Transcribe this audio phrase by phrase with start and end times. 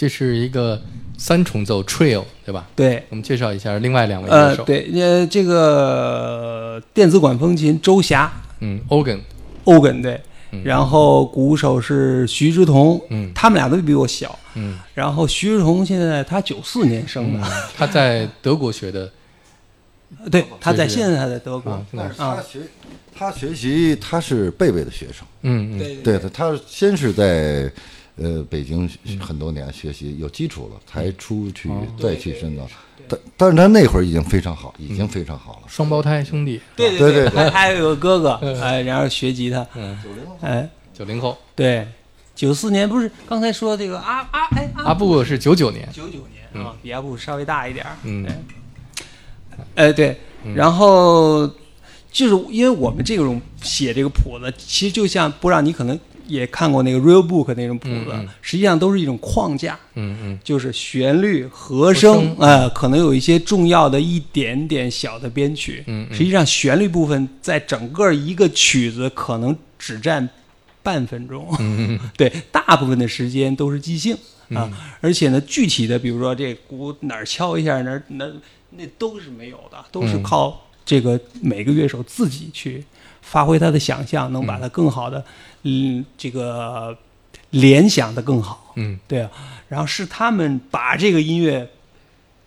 [0.00, 0.80] 这是一个
[1.18, 2.66] 三重奏 Trio，对吧？
[2.74, 8.32] 对，我们介绍一下另外两位歌呃，手。，对，呃，这个电子管风琴周霞。
[8.60, 10.18] 嗯，organ，，organ 对，
[10.52, 10.62] 嗯。
[10.64, 13.30] 然后鼓手是徐志同，嗯。
[13.34, 14.38] 他们俩都比我小。
[14.54, 17.46] 嗯，然后徐志同现在他九四年生的，
[17.76, 19.12] 他在德国学的。
[20.32, 21.72] 对，他在现在他在德国。
[21.72, 22.36] 啊，但是啊。
[22.36, 22.60] 他学
[23.14, 25.78] 他学习他是贝贝的学生，嗯嗯。
[25.78, 27.70] 对对他他先是在
[28.20, 31.82] 呃北京很多年学习有基础了，才出去哦。
[31.98, 32.66] 再去深造。
[33.08, 35.62] 但但是他那会儿已经非常好，已经非常好了。
[35.66, 37.28] 双胞胎兄弟，对对对。
[37.30, 41.88] 他还有个哥哥，哎，然后学吉他，九零后，哎，九零后，对，
[42.34, 47.96] 九四年不是刚才说这个阿阿哎阿布是九九年，九九年啊，比阿布稍微大一点儿。
[48.04, 48.22] 嗯。
[48.22, 48.34] 对，
[49.74, 50.16] 哎对，
[50.54, 51.46] 然后
[52.12, 55.98] 就是因为我们这种写这个谱子，其实就像不让你可能
[56.30, 58.20] 也看过那个 real book 那种谱子，嗯。
[58.24, 60.38] 嗯实际上都是一种框架，嗯嗯。
[60.42, 65.82] 就是旋律、和声声，呃，可能有一些重要的一点点小的编曲。
[65.86, 66.16] 嗯嗯。
[66.16, 70.28] 实际上旋律部分在整个一个曲子可能只占
[70.82, 71.46] 半分钟。
[71.58, 74.16] 嗯嗯 对，大部分的时间都是即兴
[74.54, 74.70] 啊，
[75.00, 78.26] 而且呢，具体的，比如说这鼓哪儿敲一下，哪儿哪
[78.70, 80.22] 那都是没有的，都是嗯。
[80.22, 82.84] 靠这个每个乐手自己去
[83.30, 85.24] 发挥他的想象，能把它更好的，
[85.62, 86.96] 嗯，这个
[87.50, 88.72] 联想的更好。
[88.74, 88.98] 嗯。
[89.06, 89.30] 对啊，
[89.68, 91.64] 然后是他们把这个音乐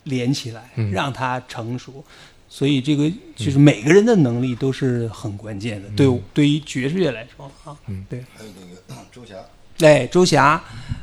[0.02, 0.92] 连起来，嗯。
[0.92, 2.04] 让它成熟。
[2.50, 8.04] 所以这个就是每个人的能力都是很关键的，对对于爵士乐来说啊，嗯。
[8.10, 8.22] 对。
[8.36, 9.36] 还有那个周霞，
[9.78, 10.62] 对，周霞，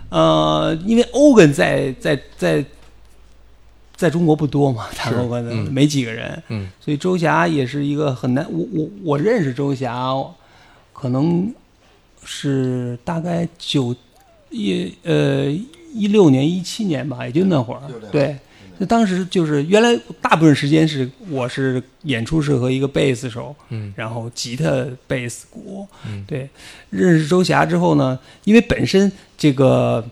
[0.09, 2.63] 呃，因为欧根在在在
[4.01, 8.43] 在中国不多嘛，弹欧根的、嗯没几个人，嗯所以周霞也是一个很难。
[8.51, 10.11] 我我我认识周霞，
[10.91, 11.53] 可能
[12.25, 13.95] 是大概九
[14.49, 15.45] 一呃
[15.93, 18.35] 一六年一七年吧，也就那会儿对。
[18.79, 26.49] 那当时就是原来大部分时间是我是演出是和一个贝斯手，嗯然后吉他、贝斯、鼓，嗯对。
[26.89, 30.03] 认识周霞之后呢，因为本身这个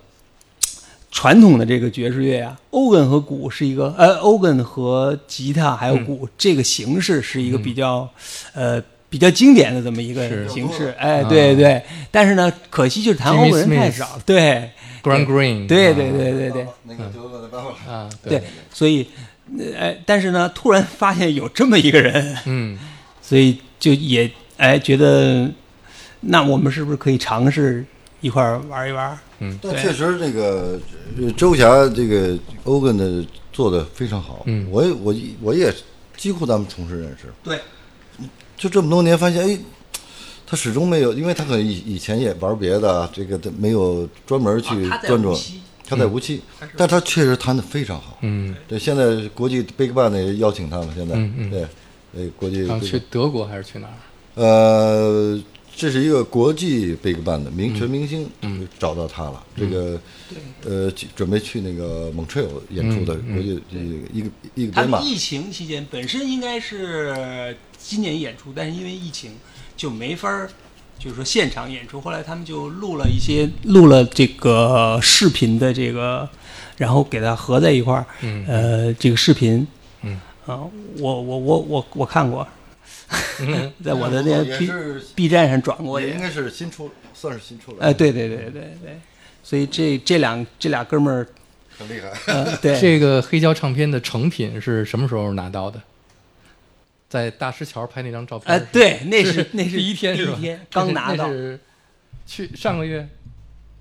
[1.12, 6.30] 传统的这个爵士乐啊，欧根和鼓是一个呃，欧根和吉他还有鼓、嗯。
[6.38, 8.08] 这个形式是一个比较、
[8.54, 11.28] 呃比较经典的这么一个形式，哎，啊。
[11.28, 11.82] 对对。
[12.12, 14.70] 但是呢，可惜就是弹欧根人太少，对
[15.02, 16.68] ，Grand Green，对对对对对。
[16.84, 19.08] 那个就问的爸爸，啊，对，所以，
[19.58, 22.78] 呃哎，但是呢，突然发现有这么一个人，嗯。
[23.20, 25.50] 所以就也哎觉得，
[26.22, 27.84] 那我们是不是可以尝试
[28.22, 29.18] 一块儿玩一玩？
[29.40, 29.72] 对。
[29.72, 30.80] 但确实这个
[31.18, 34.68] 呃周霞这个欧根的做的非常好，嗯。
[34.70, 35.74] 我也我我也
[36.16, 37.60] 几乎咱们同事认识，对，
[38.58, 39.58] 就这么多年发现，哎，
[40.46, 45.62] 他始终没有，因为他可能以以前也玩别的，这个他没有专门去啊他在专注无锡。
[45.88, 46.40] 他在无锡，
[46.78, 48.20] 但他确实弹得非常好。
[48.22, 51.50] 嗯，对，现在国际 Big Band 也邀请他了，现在嗯嗯。
[51.50, 51.68] 对，
[52.14, 53.98] 呃，国际去德国还是去哪儿？
[54.36, 55.40] 呃，
[55.80, 58.68] 这是一个国际 Big Band 的明全明星，嗯。
[58.78, 59.42] 找到他了。
[59.56, 59.98] 这个
[60.66, 69.32] 呃，准备去那个蒙特利尔演出的国际这个一个一个他们疫情期间本身应该是今年演出，但是因为疫情
[69.78, 70.50] 就没法儿，
[71.00, 72.02] 就是说现场演出。
[72.02, 76.28] 后来他们就录了一些录了这个视频的这个，
[76.76, 78.06] 然后给它合在一块儿。
[78.20, 78.46] 嗯。
[78.46, 79.66] 呃，这个视频，
[80.02, 80.20] 嗯。
[80.46, 80.60] 啊，
[80.98, 82.46] 我我我我我看过，
[83.84, 86.20] 在我的那个 B 是 B 站上转过也也应。
[86.20, 87.86] 该是新出，算是新出来的。
[87.86, 89.00] 哎，对对对对对，
[89.44, 91.28] 所以这这两这俩哥们儿，
[91.78, 92.12] 很厉害。
[92.28, 95.82] 呃， 对，这个黑胶唱片的成品是什么时候拿到的？
[97.10, 100.34] 在大石桥拍那张照片哎，是，对，那是是 那是第一天是吧？
[100.36, 101.60] 第一天刚拿到，是
[102.28, 103.10] 去上个月，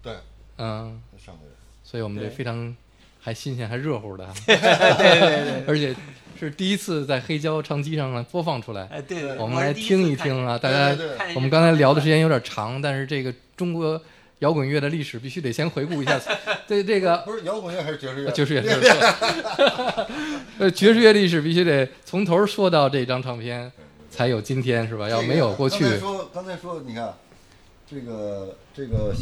[0.03, 0.15] 对，
[0.56, 1.50] 嗯，上个月
[1.84, 2.75] 所以我们这非常
[3.21, 5.94] 还新鲜还热乎的啊，对对对，而且
[6.47, 8.88] 是第一次在黑胶唱机上播放出来。
[8.91, 10.97] 哎对对，我们来听一听啊，大家
[11.34, 14.00] 我们刚才聊的时间有点长，但是这个中国
[14.38, 16.21] 摇滚乐的历史必须得先回顾一下。
[16.69, 18.31] 对这个不是摇滚乐还是爵士乐？
[18.31, 20.06] 爵士乐，爵士乐
[20.58, 23.70] 呃，爵士乐历史必须得从头说到这张唱片，
[24.11, 25.08] 才有今天是吧？
[25.08, 27.12] 要没有过去刚，才说，刚才说，你看
[27.90, 29.14] 这个这个，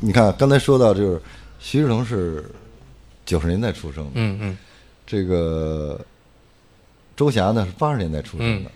[0.00, 1.20] 你看刚才说到就是
[1.60, 2.44] 徐志同是
[3.24, 4.58] 九十年代出生的，嗯嗯
[5.06, 5.98] 这个
[7.18, 8.70] 周霞呢是八十年代出生的，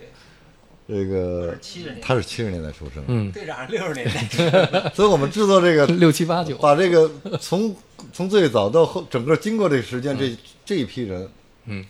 [0.88, 2.00] 这个70年代。
[2.02, 7.08] 他是七十年代出生队长六十年代， 所以我们制作这个六七八九，把这个
[7.40, 7.72] 从
[8.12, 11.28] 从最早到后整个经过这个时间，这这一批人，
[11.66, 11.84] 嗯，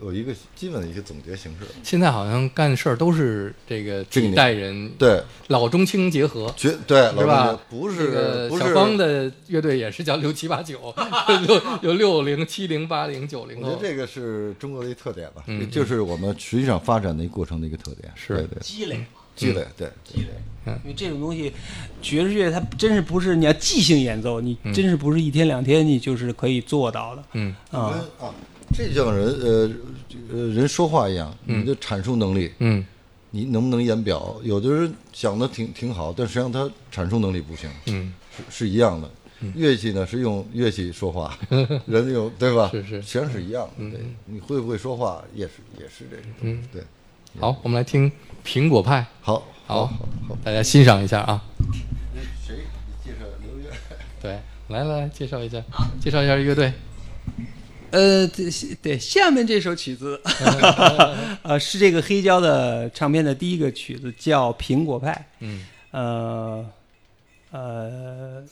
[0.00, 1.66] 有一个基本的一个总结形式。
[1.82, 6.52] 现在好像干事儿都是这个几这个年代人对，老中青结合。
[6.56, 7.58] 绝对是吧？
[7.68, 10.94] 不这是个小芳的乐队也是叫六七八九，
[11.46, 13.68] 六有六零、七零、八零、九零后。
[13.68, 18.10] 我觉得这个是中国的一特点吧，嗯就是我们实际上发展的一个过程的一个特点。
[18.14, 19.04] 是对对，积累，
[19.36, 20.28] 积累，对积累。
[20.64, 21.52] 嗯因为这种东西，
[22.00, 28.00] 爵士乐它真是不是你要即兴演奏，你嗯真是不是一天两天你就是可以做到的嗯啊。
[28.20, 28.32] 啊，
[28.74, 29.70] 这就像人呃
[30.32, 32.84] 呃人说话一样，嗯你的阐述能力，嗯
[33.30, 34.36] 你能不能言表？
[34.42, 39.10] 有的人讲的挺挺好，但实际上他阐述能力不行，嗯，是是一样的。
[39.56, 41.36] 乐器呢是用乐器说话，
[41.86, 42.68] 人用对吧？
[42.70, 43.90] 是是实际上是一样的。
[43.90, 46.22] 对，你会不会说话也是也是这个。
[46.42, 46.80] 嗯，对，
[47.40, 48.10] 好，我们来听
[48.46, 49.92] 苹果派，好，好好，
[50.44, 51.42] 大家欣赏一下啊。
[52.46, 52.58] 谁
[53.04, 53.74] 介绍刘乐？
[54.22, 54.38] 对，
[54.68, 55.60] 来来来，介绍一下，
[56.00, 56.72] 介绍一下乐队。
[57.92, 58.50] 呃，对
[58.80, 60.18] 对，下面这首曲子，
[61.42, 65.12] 呃，是这个黑胶的唱片的第一个曲子，叫《苹果派》。
[65.40, 66.70] 嗯呃
[67.50, 68.42] 呃，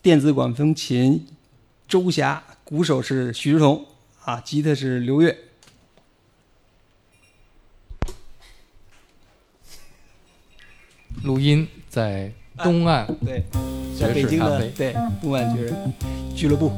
[0.00, 1.26] 电子管风琴
[1.86, 3.84] 周霞，鼓手是许志同，
[4.24, 5.36] 啊，吉他是刘越。
[11.22, 12.32] 录音在
[12.62, 13.44] 东岸对，
[13.98, 14.38] 在爵北京。
[14.38, 15.74] 的对东岸爵士
[16.34, 16.72] 俱乐部。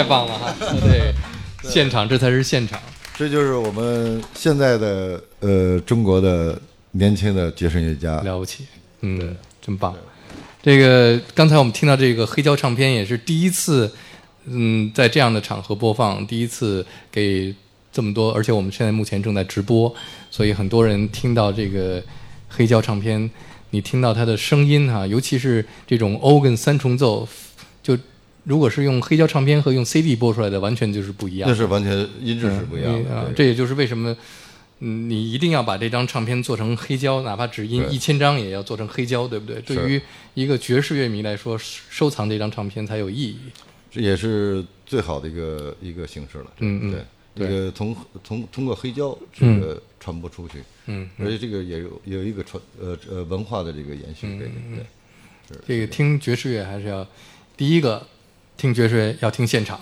[0.00, 0.54] 太棒了哈！
[0.80, 1.12] 对，
[1.62, 2.80] 现场这才是现场。
[3.14, 6.58] 这就是我们现在的呃中国的
[6.92, 8.64] 年轻的爵士乐家，了不起，
[9.02, 9.94] 嗯，真棒。
[10.62, 13.92] 这个刚才我们听到这个黑胶唱片也是第一次，
[14.46, 17.54] 嗯，在这样的场合播放，第一次给
[17.92, 19.94] 这么多，而且我们现在目前正在直播，
[20.30, 22.02] 所以很多人听到这个
[22.48, 23.30] 黑胶唱片，
[23.68, 27.49] 你听到它的声音哈，尤其是这种 organ 三重奏，就
[28.50, 31.48] 如果是用黑胶唱片和用 CD 播出来的，完全就是不一样。
[31.48, 33.14] 那是完全音质是不一样的。
[33.14, 34.16] 啊，这也就是为什么。
[34.80, 39.60] 嗯，你一定要把这张唱片做成黑胶，哪怕只印一千张，也要做成黑胶，对不对？
[39.60, 40.00] 对于
[40.34, 43.38] 一个爵士乐迷来说，收藏这张唱片才有意义。
[43.88, 46.46] 这也是最好的一个一个形式了。
[46.58, 47.04] 嗯嗯，
[47.36, 47.94] 对，这个从
[48.24, 54.26] 从通过黑胶这个传播出去，嗯，而且这个也有有一个传呃呃文化的这个延续。
[54.38, 54.84] 对对，
[55.48, 57.06] 是这个听爵士乐还是要
[57.54, 58.06] 第一个
[58.60, 59.80] 听爵士乐要听现场。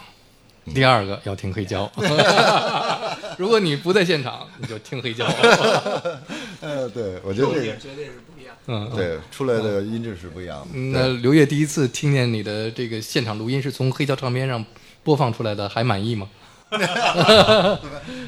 [0.72, 1.90] 第二个要听黑胶，
[3.36, 5.26] 如果你不在现场，你就听黑胶。
[6.62, 8.54] 呃，对，我觉得这个绝对是不一样。
[8.68, 10.66] 嗯，对，出来的音质是不一样的。
[10.92, 14.64] 那刘烨第一次听见你的这个现场录音是从黑胶唱片上
[15.02, 16.28] 播放出来的，还满意吗？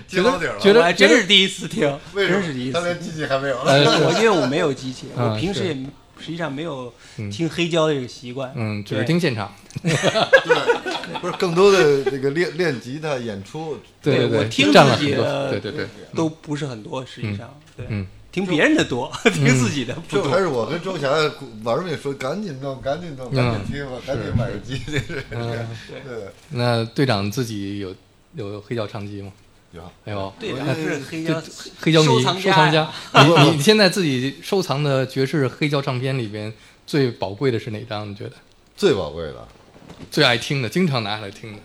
[0.09, 2.73] 听老底了，觉得还真是第一次听，真是第一次。
[2.73, 3.57] 他连机器还没有。
[3.59, 5.77] 我因为我没有机器，我平时也
[6.21, 6.93] 实际上没有
[7.33, 8.53] 听黑胶的这个习惯。
[8.55, 9.53] 嗯，只是听现场。
[9.83, 13.79] 对，不是更多的这个练练吉他演出。
[14.03, 17.05] 对我听自己的，对对对，都不是很多。
[17.05, 20.31] 实际上，对，嗯，听别人的多， 听自己的不多。
[20.31, 21.09] 还是我跟周霞
[21.65, 24.81] 玩命说，赶紧弄，赶紧弄，赶紧听吧，赶紧买个机。
[24.87, 25.25] 这是。
[26.07, 26.29] 对。
[26.51, 27.95] 那队长自己有
[28.35, 29.33] 有黑胶唱机吗？
[29.73, 29.83] 有。
[30.05, 31.43] 哎呦，队长是黑胶
[31.81, 32.21] 黑胶迷收
[32.53, 32.91] 藏家。
[33.45, 36.53] 你你现在自己收藏的爵士黑胶唱片里边
[36.87, 38.11] 最宝贵的是哪张？
[38.11, 38.33] 你觉得？
[38.77, 39.49] 最宝贵的。
[40.11, 41.59] 最爱听的，经常拿下来听的，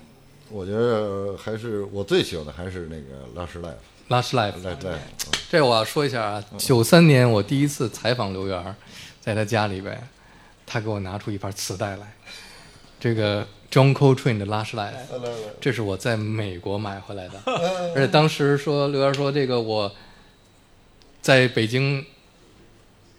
[0.49, 3.75] 我觉得还是我最喜欢的还是那个 Lush Life。
[4.09, 4.61] Lush Life。
[4.61, 4.97] Life。
[5.49, 8.75] 这我要说一下啊，九三年我第一次采访刘源，
[9.21, 9.97] 在他家里边，
[10.65, 12.13] 他给我拿出一盘磁带来，
[12.99, 14.93] 这个 John Coltrane 的 Lush Life，
[15.59, 17.41] 这是我在美国买回来的，
[17.93, 19.93] 而且当时说刘源说这个我
[21.21, 22.05] 在北京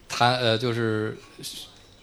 [0.09, 1.19] 弹呃就是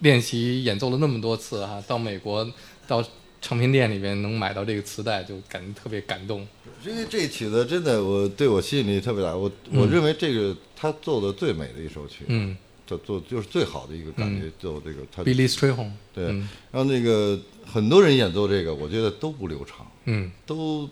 [0.02, 2.48] 练习演奏了那么多次哈，到美国。
[2.86, 3.02] 到
[3.42, 6.46] 唱片店里面能买到这个磁带，就感觉特别感动。
[6.86, 9.34] 因为这曲子真的，我对我吸引力特别大。
[9.34, 15.24] 我我认为这个他做的最美的一首曲，嗯，做做就是最好的一个感觉，做这个他。
[15.24, 15.92] Billy Strayhorn。
[16.14, 20.90] 对，然后那个很多人演奏这个，我觉得都不流畅，嗯，都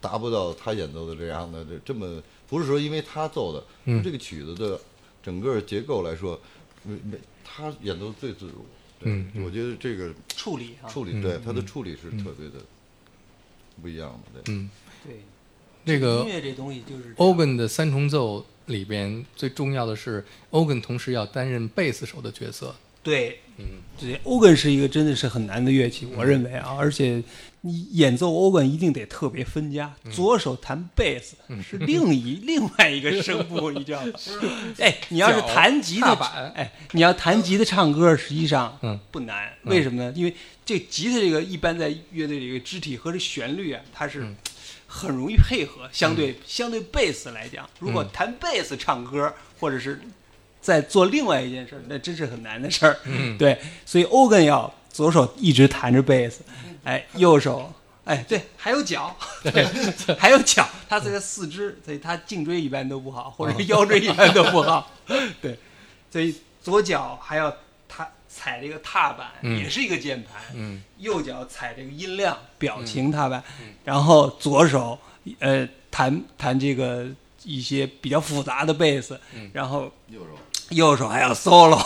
[0.00, 4.80] 达不到他演奏的这样的这这么，不是说因为他奏的，嗯，这个曲子的
[5.22, 6.40] 整个结构来说，
[6.82, 8.64] 没没他演奏最自如。
[9.04, 12.64] 嗯，我觉得这个处理处理对他的处理是特别的
[13.80, 14.40] 不一样的。
[14.46, 14.70] 嗯，
[15.04, 15.22] 对，
[15.84, 22.74] 这个音乐这东西就是 organ 的三重奏里边最重要的是 organ 同时要担任贝斯手的角色。
[23.02, 23.64] 对，嗯，
[23.98, 27.22] 对，organ 是一个真的是很难的乐器，我认为啊，而且
[27.62, 34.12] 你演奏 organ 一定得特别分家，左手弹贝斯是另一另外一个声部，你知道吗？
[34.78, 36.14] 哎，你要是弹吉他，
[36.54, 38.98] 哎，你要弹吉他唱歌，实际上嗯。
[39.10, 40.12] 不难，为什么呢？
[40.16, 40.34] 因为
[40.64, 44.26] 这吉他这个一般在乐队里，肢体和这旋律啊，它是
[44.86, 50.00] 很容易配合，相对相对贝斯来讲，如果弹贝斯唱歌，或者是。
[50.62, 52.96] 在做另外一件事，那真是很难的事儿。
[53.04, 56.42] 嗯，对，所以 organ 要左手一直弹着贝斯，
[56.84, 57.72] 哎，右手，
[58.04, 59.66] 哎，对，还有脚，对，
[60.16, 64.88] 还有脚，他这个四肢，所以他颈椎一般都不好，或者腰椎一般都不好。
[65.40, 65.58] 对，
[66.10, 67.52] 所以左脚还要
[67.88, 70.42] 他踩这个踏板，也是一个键盘。
[70.54, 73.42] 嗯，右脚踩这个音量表情踏板，
[73.84, 74.96] 然后左手
[75.40, 77.06] 呃弹弹这个
[77.42, 79.20] 一些比较复杂的贝斯，
[79.52, 80.38] 然后右手。
[80.72, 81.78] 右手还要 solo，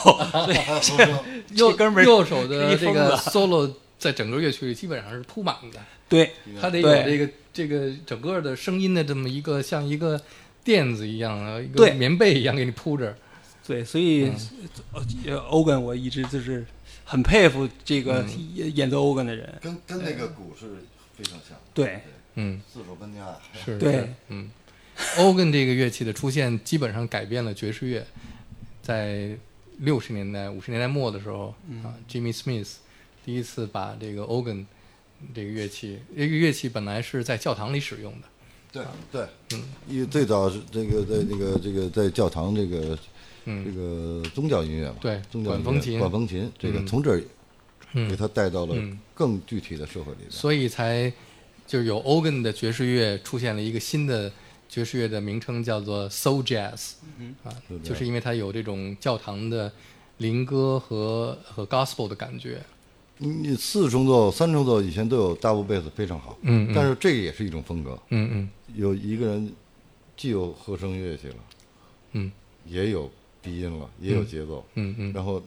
[1.55, 5.81] 右哥们右手的这个 solo 在整个乐曲里基本上是铺满的。
[6.09, 10.20] 对，他得有这个这个整个的声音的这么一个像一个
[10.62, 13.16] 垫子一样的一个棉被一样给你铺着。
[13.66, 14.31] 对，所以
[15.51, 16.64] organ 我一直就是
[17.05, 20.66] 很佩服这个演奏 organ 的人，跟跟那个鼓是
[21.18, 21.59] 非常像。
[21.75, 22.01] 对，
[22.37, 24.49] 嗯，四手分家是，对，嗯
[25.16, 28.07] ，organ 这个乐器的出现基本上改变了爵士乐。
[28.87, 29.37] 在
[29.79, 32.75] 六十年代、五十年代末的时候，啊，Jimmy Smith
[33.25, 34.64] 第一次把这个 organ
[35.35, 38.29] 这个乐器，这个乐器本来是在教堂里使用的。
[38.70, 42.96] 对对，嗯，因为最早是这个在那个这个在教堂这个
[43.44, 47.20] 这个宗教音乐嘛，对，宗教管风琴，管风琴，这个从这儿
[48.09, 48.77] 给他带到了
[49.14, 51.12] 更具体的社会里面，所以才
[51.66, 54.31] 就是有 organ 的爵士乐出现了一个新的
[54.68, 56.92] 爵士乐的名称，叫做 soul jazz，
[57.44, 57.50] 啊，
[57.83, 59.72] 就是因为它有这种教堂的
[60.18, 62.61] 灵歌和和 gospel 的感觉。
[63.18, 69.50] 你四重奏、三重奏以前都有大部贝斯非常好，嗯，但是这个也是一种风格，嗯嗯，有一个人
[70.16, 71.35] 既有和声乐器了，
[72.12, 72.31] 嗯，
[72.66, 75.42] 也有低音了，也有节奏，嗯嗯，然后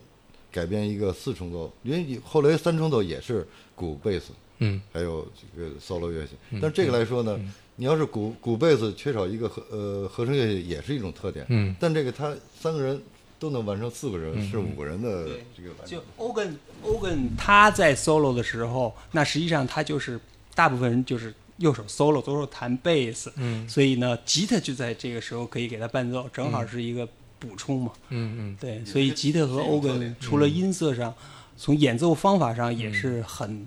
[0.52, 7.40] 改编一个四重奏，因为后来三重奏也是鼓、贝斯，嗯，还有这个 solo 乐器，但这个来说呢，
[7.80, 13.02] 你要是鼓、鼓、贝斯缺少一个合呃合成乐器，也是一种特点，嗯，但这个他三个人
[13.40, 20.20] 都能完成四个人是五个人的这个完成就 Ogan Ogan 他在 solo 的时候，那实际上他就是
[20.54, 23.68] 大部分人就是右手 solo，左手弹贝斯，嗯。
[23.70, 27.08] 所以呢，吉他就在这个时候可以给他伴奏，正好是一个
[27.40, 27.94] 补充嘛。
[28.10, 31.16] 嗯嗯，对，所以吉他和是一种特 Ogan 除了音色上，
[31.56, 33.66] 从演奏方法上也是很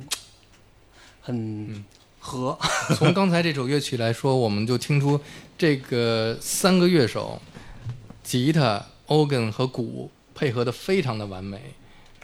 [1.22, 1.83] 很
[2.22, 2.56] 合。
[2.96, 5.20] 从刚才这首乐曲来说，我们就听出
[5.58, 7.42] 这个三个乐手，
[8.22, 11.61] 吉他、organ 和鼓配合的非常的完美，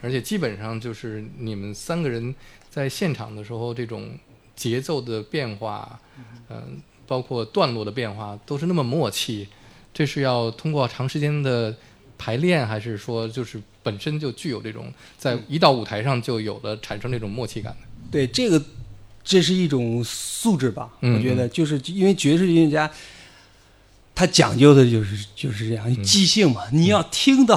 [0.01, 2.35] 而且基本上就是你们三个人
[2.71, 4.17] 在现场的时候，这种
[4.55, 6.01] 节奏的变化，
[6.49, 9.49] 嗯、包括段落的变化，都是那么默契。
[9.93, 11.75] 这是要通过长时间的
[12.17, 17.89] 排练，还是说就是本身就具有这种在一到舞台上就有了产生这种默契感的？
[18.13, 18.63] 对，这个
[19.29, 22.91] 这是一种素质吧，嗯我觉得，就是因为爵士音乐家。
[24.15, 27.57] 他讲究的就是就是这样，即兴嘛，你要听到，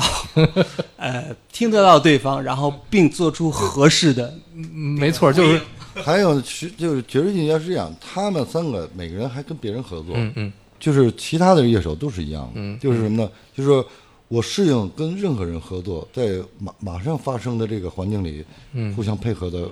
[0.96, 4.64] 呃，听得到对方，然后并做出合适的，嗯
[5.00, 5.60] 没错，就是
[5.96, 10.54] 还有是就是爵士音乐家是这样，他们三个每个人还跟别人合作，嗯嗯。
[10.80, 13.28] 就是其他的乐手都是一样的，嗯就是什么呢？
[13.56, 13.84] 就是说
[14.28, 18.94] 我适应跟任何人合作，在马马上发生的这个环境里，嗯。
[18.94, 19.68] 互相配合的，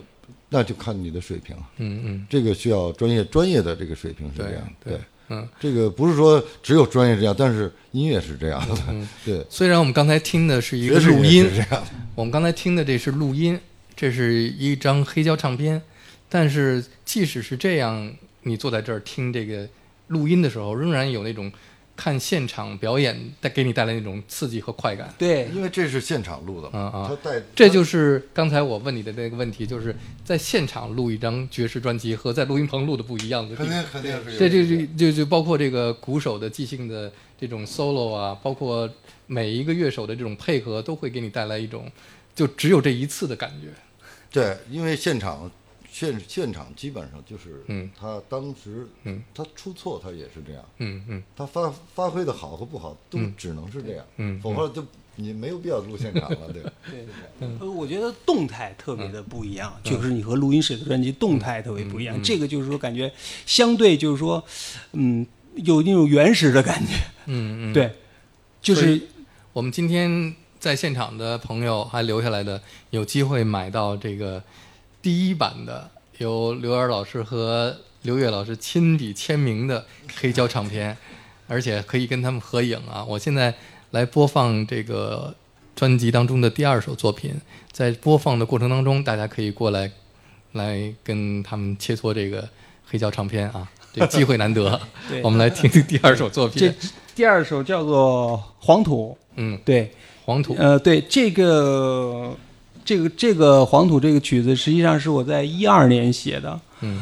[0.50, 4.98] 那就看你的水平，嗯嗯，这个需要专业专业的这个水平是这对样，对
[5.30, 5.48] 嗯。
[5.60, 8.76] 这个不是说只有专业这样，但是音乐是这样的，
[9.24, 11.70] 对，虽然我们刚才听的是一个录音是，这样。
[11.70, 11.84] 的，
[12.16, 13.60] 我们刚才听的这是录音，
[13.96, 15.82] 这是一张黑胶唱片，
[16.28, 18.12] 但是即使是这样，
[18.44, 19.68] 你坐在这儿听这个
[20.08, 21.52] 录音的时候，仍然有那种
[22.00, 25.14] 看现场表演带给你带来那种刺激和快感。
[25.18, 33.68] 对，因为这是现场录的嘛，啊啊他带这就是刚才我问你的那个问题，就是在现场录一张爵士专辑和在录音棚录的不一样的地方。
[33.68, 38.90] 肯定肯定是这这这就就包括这个鼓手的即兴的这种 solo 啊，包括
[39.28, 41.92] 每一个乐手的这种配合，都会给你带来一种
[42.34, 43.68] 就只有这一次的感觉。
[44.32, 45.52] 对，因为现场
[46.00, 51.24] 现现场基本上就是，嗯，他当时，嗯，他出错他也是这样，嗯嗯。
[51.36, 56.64] 他发发挥的好和不好都只能是这样，嗯否则就你没有必要录现场了，对。
[56.90, 57.06] 对，
[57.60, 62.18] 对，我觉得动态特别的不一样，就是你和录音室的专辑动态特别不一样。
[62.24, 63.12] 这个就是说，感觉
[63.46, 64.42] 相对就是说，
[64.94, 66.94] 嗯，有那种原始的感觉。
[67.26, 67.74] 嗯嗯。
[67.76, 67.94] 对，
[68.62, 69.02] 就是
[69.52, 74.42] 我们今天在现场的朋友还留下来的，有机会买到这个
[75.02, 79.86] 第一版的由刘源老师和刘越老师亲笔签名的
[80.16, 80.98] 黑胶唱片，
[81.48, 83.04] 而且可以跟他们合影啊！
[83.04, 83.54] 我现在
[83.92, 85.34] 来播放这个
[85.76, 87.34] 专辑当中的第二首作品，
[87.72, 89.92] 在播放的过程当中，大家可以过来
[90.54, 92.48] 来跟他们切磋这个
[92.86, 94.80] 黑胶唱片啊， 这机会难得。
[95.24, 99.18] 我们来听听第二首作品这，第二首叫做《黄土》。
[99.36, 99.90] 嗯，对，
[100.26, 102.36] 黄土，呃，对这个
[102.90, 106.60] 这个这个《黄土》这个曲子，实际上是我在一二年写的。
[106.82, 107.00] 嗯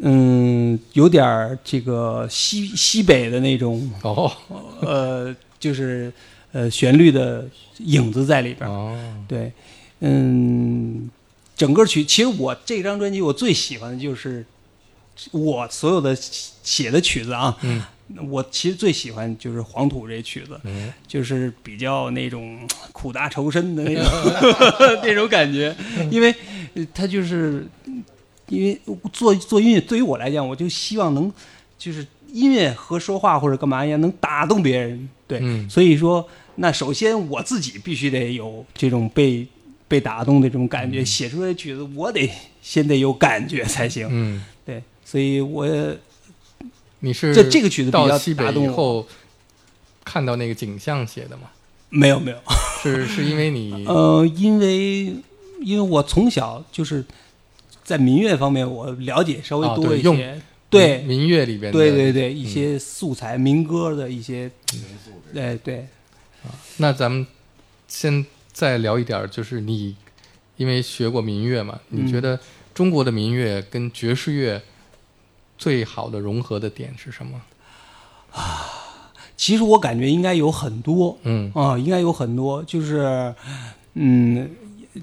[0.00, 4.32] 嗯，有点儿这个西西北的那种，哦
[4.80, 6.12] 呃，就是
[6.50, 7.46] 呃旋律的
[7.78, 8.72] 影子在里边儿。
[8.72, 9.52] 哦，对，
[10.00, 11.08] 嗯，
[11.56, 14.44] 整个曲其实我这张专辑我最喜欢的就是
[15.30, 17.82] 我所有的写的曲子啊，嗯。
[18.28, 20.92] 我其实最喜欢就是《黄土》这曲子，嗯。
[21.08, 22.58] 就是比较那种
[22.92, 24.04] 苦大仇深的那种
[25.02, 25.74] 那种感觉，
[26.10, 26.34] 因为
[26.74, 27.66] 呃它就是
[28.48, 28.78] 因为
[29.12, 31.32] 做做音乐对于我来讲，我就希望能
[31.78, 35.08] 就是音乐和说话或者干嘛一样，能打动别人。
[35.26, 35.70] 对，嗯。
[35.70, 39.46] 所以说，那首先我自己必须得有这种被
[39.88, 44.42] 被打动的这种感觉，写出来的曲子我得先得有感觉才行。
[45.12, 45.66] 所以我
[47.00, 49.06] 你是这这个曲子比较到西北打动后
[50.02, 51.50] 看到那个景象写的吗？
[51.90, 52.38] 没有没有，
[52.82, 55.14] 是是因为你呃，因为
[55.60, 57.04] 因为我从小就是
[57.84, 64.50] 在民乐方面我了解稍微啊多一些，对用对民民乐里边的对对对，一些素材、民歌的一些，
[65.34, 65.86] 哎对，
[66.78, 67.26] 那咱们
[67.86, 69.94] 先再聊一点儿，就是你
[70.56, 72.40] 因为学过民乐嘛，嗯你觉得
[72.72, 74.62] 中国的民乐跟爵士乐
[75.62, 77.40] 最好的融合的点是什么？
[78.32, 78.80] 啊
[79.36, 83.34] 其实我感觉应该有很多，嗯啊，应该有很多，就是，
[83.94, 84.48] 嗯，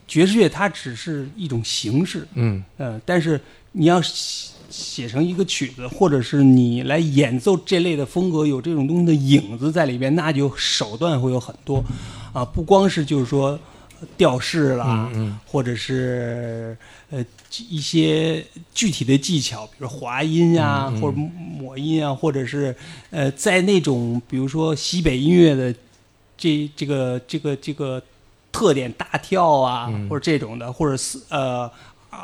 [0.08, 3.40] 爵士乐它只是一种形式，嗯呃，但是
[3.74, 11.84] 你要写写成一个曲子，或者是你来演奏这类的风格，有这种东西的影子在里边，那就手段会有很多，
[12.32, 13.60] 啊，不光是就是说
[14.18, 15.40] 调式啦，嗯嗯。
[15.46, 16.78] 或者是
[17.10, 17.24] 呃
[17.70, 21.02] 一些具体的技巧，比如滑音呀、嗯嗯。
[21.02, 22.76] 或者抹音啊，或者是
[23.10, 25.74] 呃在那种比如说西北音乐的
[26.38, 28.02] 这这个这个这个
[28.52, 30.08] 特点大跳啊，嗯。
[30.10, 31.70] 或者这种的，或者四呃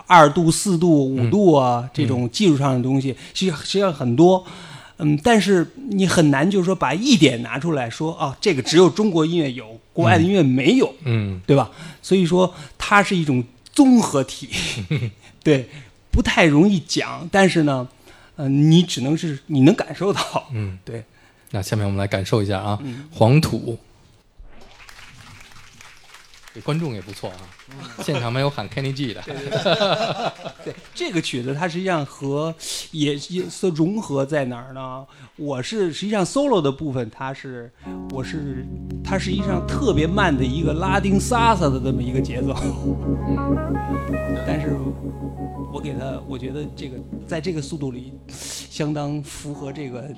[0.07, 1.89] 二度、四度、五度啊、嗯。
[1.93, 4.45] 这种技术上的东西，实际实际上很多。
[4.97, 10.93] 嗯，但是你很难就是说把一点拿出来说啊，这个只有中国音乐有，国外的音乐没有。
[11.03, 11.69] 嗯对吧？
[12.01, 14.49] 所以说它是一种综合体，
[15.43, 15.67] 对，
[16.11, 17.87] 不太容易讲，但是呢，
[18.37, 20.77] 呃，你只能是你能感受到，嗯。
[20.85, 21.03] 对，
[21.51, 23.77] 那下面我们来感受一下啊，嗯黄土。
[26.55, 27.35] 这观众也不错啊，
[28.01, 29.21] 现场没有喊 Kenny G 的。
[30.63, 32.55] 对，这个曲子它实际上和
[32.91, 35.05] 也也是融合在哪儿呢？
[35.35, 37.69] 我是实际上 solo 的部分，它是
[38.11, 38.65] 我是
[39.03, 42.55] 它实际上特别慢的一个拉丁萨萨的这么一个节奏，
[44.47, 44.77] 但是
[45.73, 50.09] 我给它，我觉得这个在这个速度里相当符合这个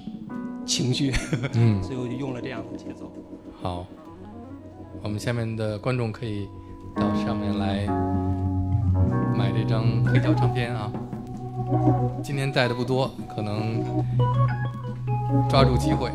[0.67, 1.11] 情绪，
[1.55, 3.11] 嗯，所以我就用了这样的节奏。
[3.59, 3.87] 好，
[5.03, 6.49] 我们下面的观众可以
[6.95, 7.85] 到上面来
[9.35, 10.91] 买这张黑胶唱片啊。
[12.23, 13.83] 今天带的不多，可能
[15.49, 16.11] 抓住机会。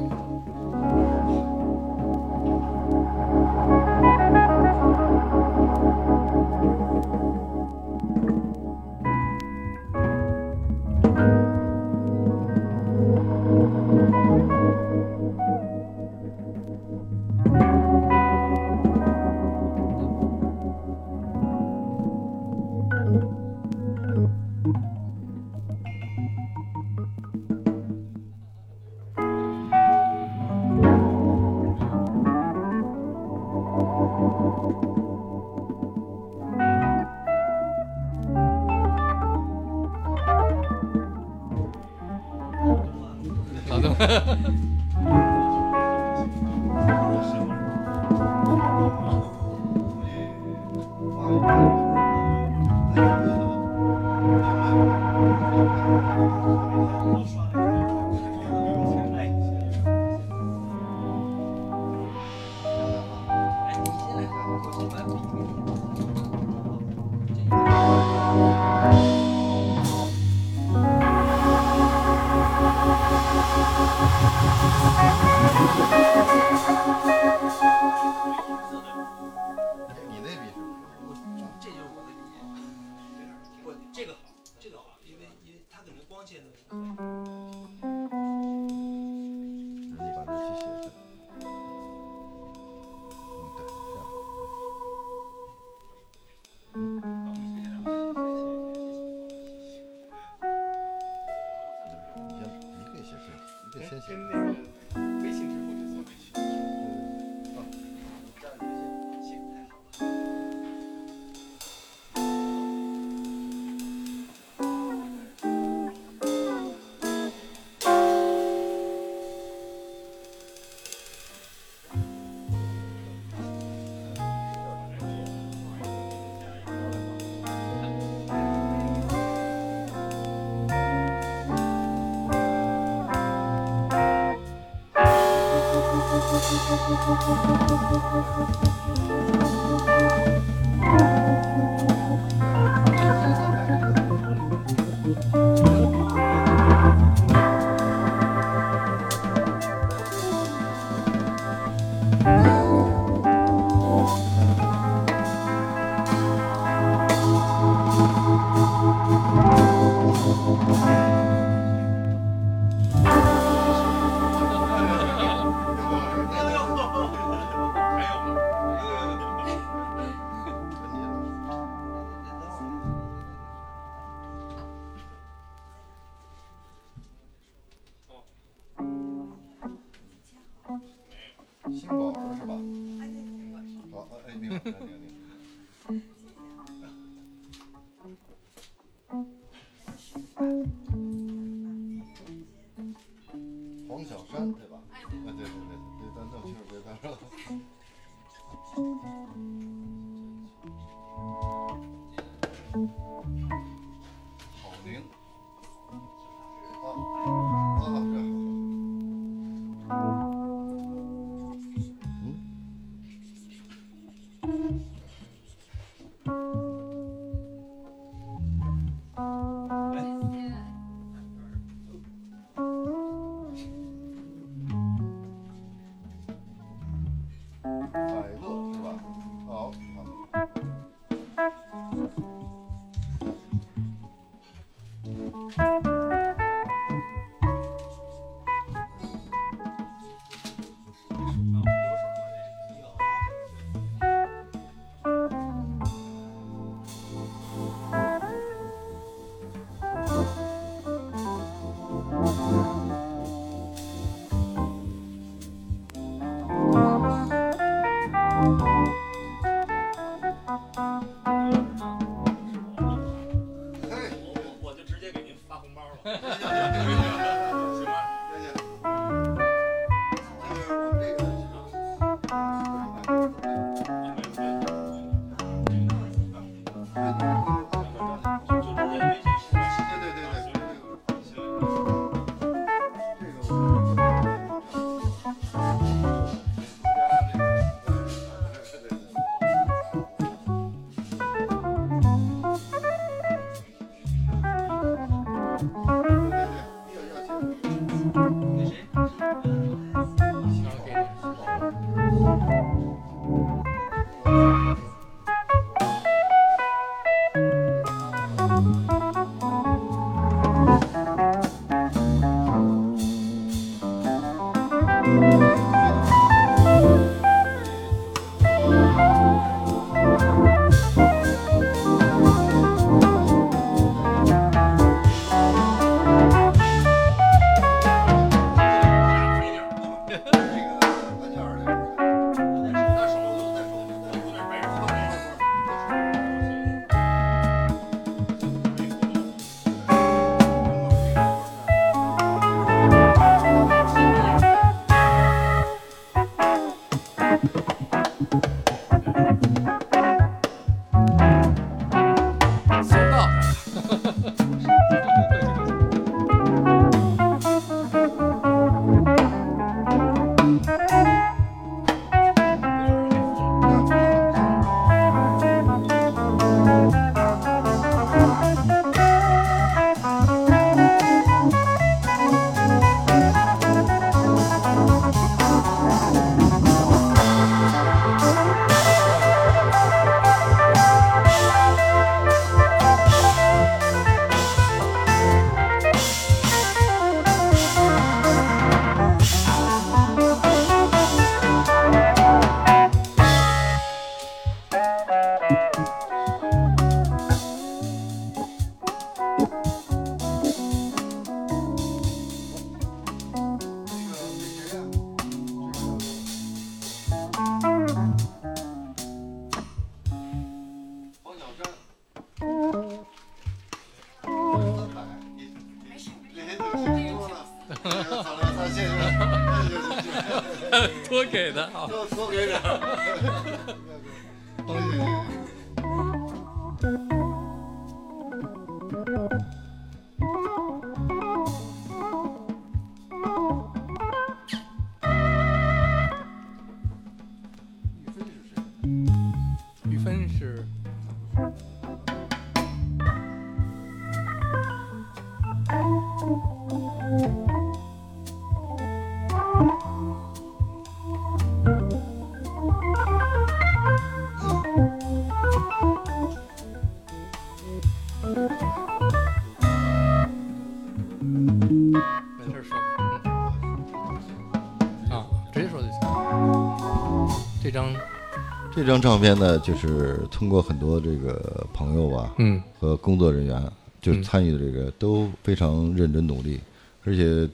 [468.83, 476.59] 这张唱片呢，就是通过很多这个朋友吧，嗯，和工作人员，就是参与的这个都非常认真努力，
[477.05, 477.49] 而且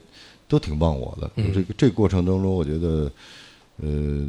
[0.47, 1.29] 都挺忘我的。
[1.53, 3.11] 这个这个过程当中，我觉得，
[3.77, 4.25] 呃，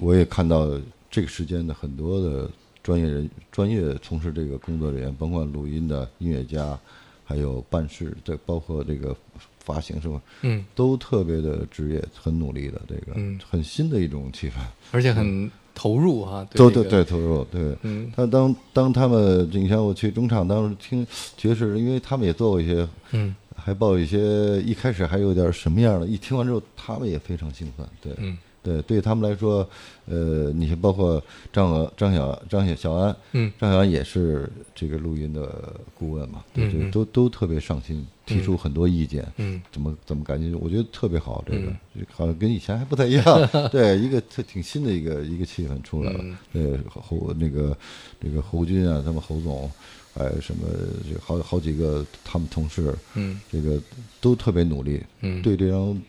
[0.00, 0.68] 我也看到
[1.08, 2.50] 这个时间的很多的
[2.82, 6.76] 专业人、专业从事这个工作人员，甭管录音的音乐家，
[7.24, 9.16] 还有办事，这包括这个
[9.60, 10.20] 发行是吧？
[10.42, 13.14] 嗯，都特别的职业，很努力的这个，
[13.48, 14.54] 很新的一种气氛，
[14.90, 15.48] 而且很。
[15.74, 17.76] 投入哈，对对对，投入对。
[17.82, 21.06] 嗯，他当当他们，你像我去中场，当时听
[21.36, 28.38] 爵士，因为他们也做过一些，嗯，还报一些，一开始还有点什么样的，一听完之后，他们也非常兴奋，对，嗯。
[28.64, 29.68] 对，对他们来说，
[30.06, 41.68] 呃，你像包括张鹅、张小、张小小安，嗯，张小安也是这个录音的顾问嘛，对对，都都特别上心，提出很多意见，嗯，怎么怎么感觉，我觉得特别好，这个
[42.10, 47.76] 好像跟以前还不太一样， 对，一个特挺新的一个一个气氛出来了，对侯那个
[48.20, 49.70] 那个侯军啊，他们侯总，
[50.14, 50.66] 还有什么
[51.06, 53.78] 这好好几个他们同事，嗯，这个
[54.20, 56.00] 都特别努力，嗯，对这张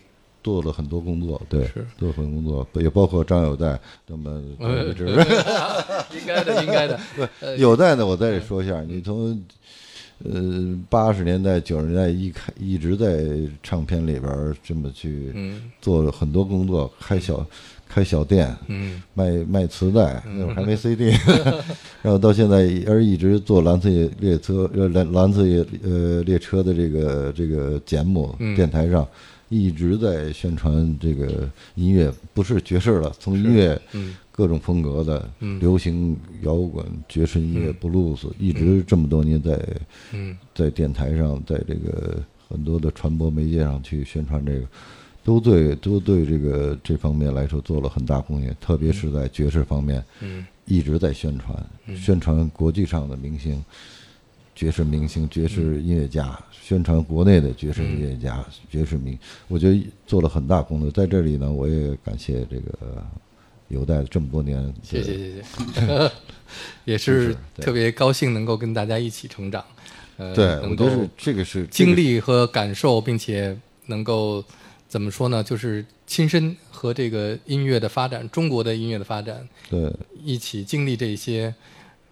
[0.45, 1.83] 做了很多工作，对，是。
[1.97, 5.07] 做了很多工作，也包括张有代，那么呃一直
[6.13, 6.99] 应该的， 应该的。
[7.41, 9.43] 对有代呢，我再说一下，你从
[10.23, 13.25] 呃八十年代、九十年代一开一直在
[13.63, 15.63] 唱片里边儿这么去嗯。
[15.81, 17.43] 做了很多工作，开小
[17.89, 19.01] 开小店，嗯。
[19.15, 21.09] 卖卖磁带，那会儿还没 CD，
[22.03, 23.89] 然后到现在而一直做蓝色
[24.19, 28.55] 列车呃蓝蓝色列呃列车的这个这个节目，嗯。
[28.55, 29.07] 电台上
[29.49, 34.15] 一直在宣传这个音乐，不是爵士了，从音乐嗯。
[34.31, 35.59] 各种风格的，嗯。
[35.59, 37.75] 流行、摇滚、爵士音乐、嗯。
[37.79, 39.65] 布鲁斯，一直这么多年在
[40.11, 40.37] 嗯。
[40.53, 44.67] 在电台上，在这个很多的传播媒介上去宣传这个，
[45.23, 50.45] 都对都对这个这方面来说做了很大贡献，特别是在爵士方面，嗯。
[50.65, 51.95] 一直在宣传，嗯。
[51.95, 53.63] 宣传国际上的明星。
[54.55, 60.89] 爵士明星、爵士音乐家，宣传国内的爵士音乐家、爵士明，我觉得做了很大功作。
[60.89, 63.05] 在这里呢，我也感谢这个
[63.67, 65.43] 有代这么多年，谢谢谢
[65.73, 66.11] 谢，
[66.85, 69.63] 也是特别高兴能够跟大家一起成长，
[70.17, 74.41] 呃，对，我觉得是这个是经，历和感受，并且能够
[74.87, 75.43] 怎么说呢？
[75.43, 79.91] 就是亲身和这个音乐的发展，中国的音乐的发展对。
[80.23, 81.53] 一起经历这些，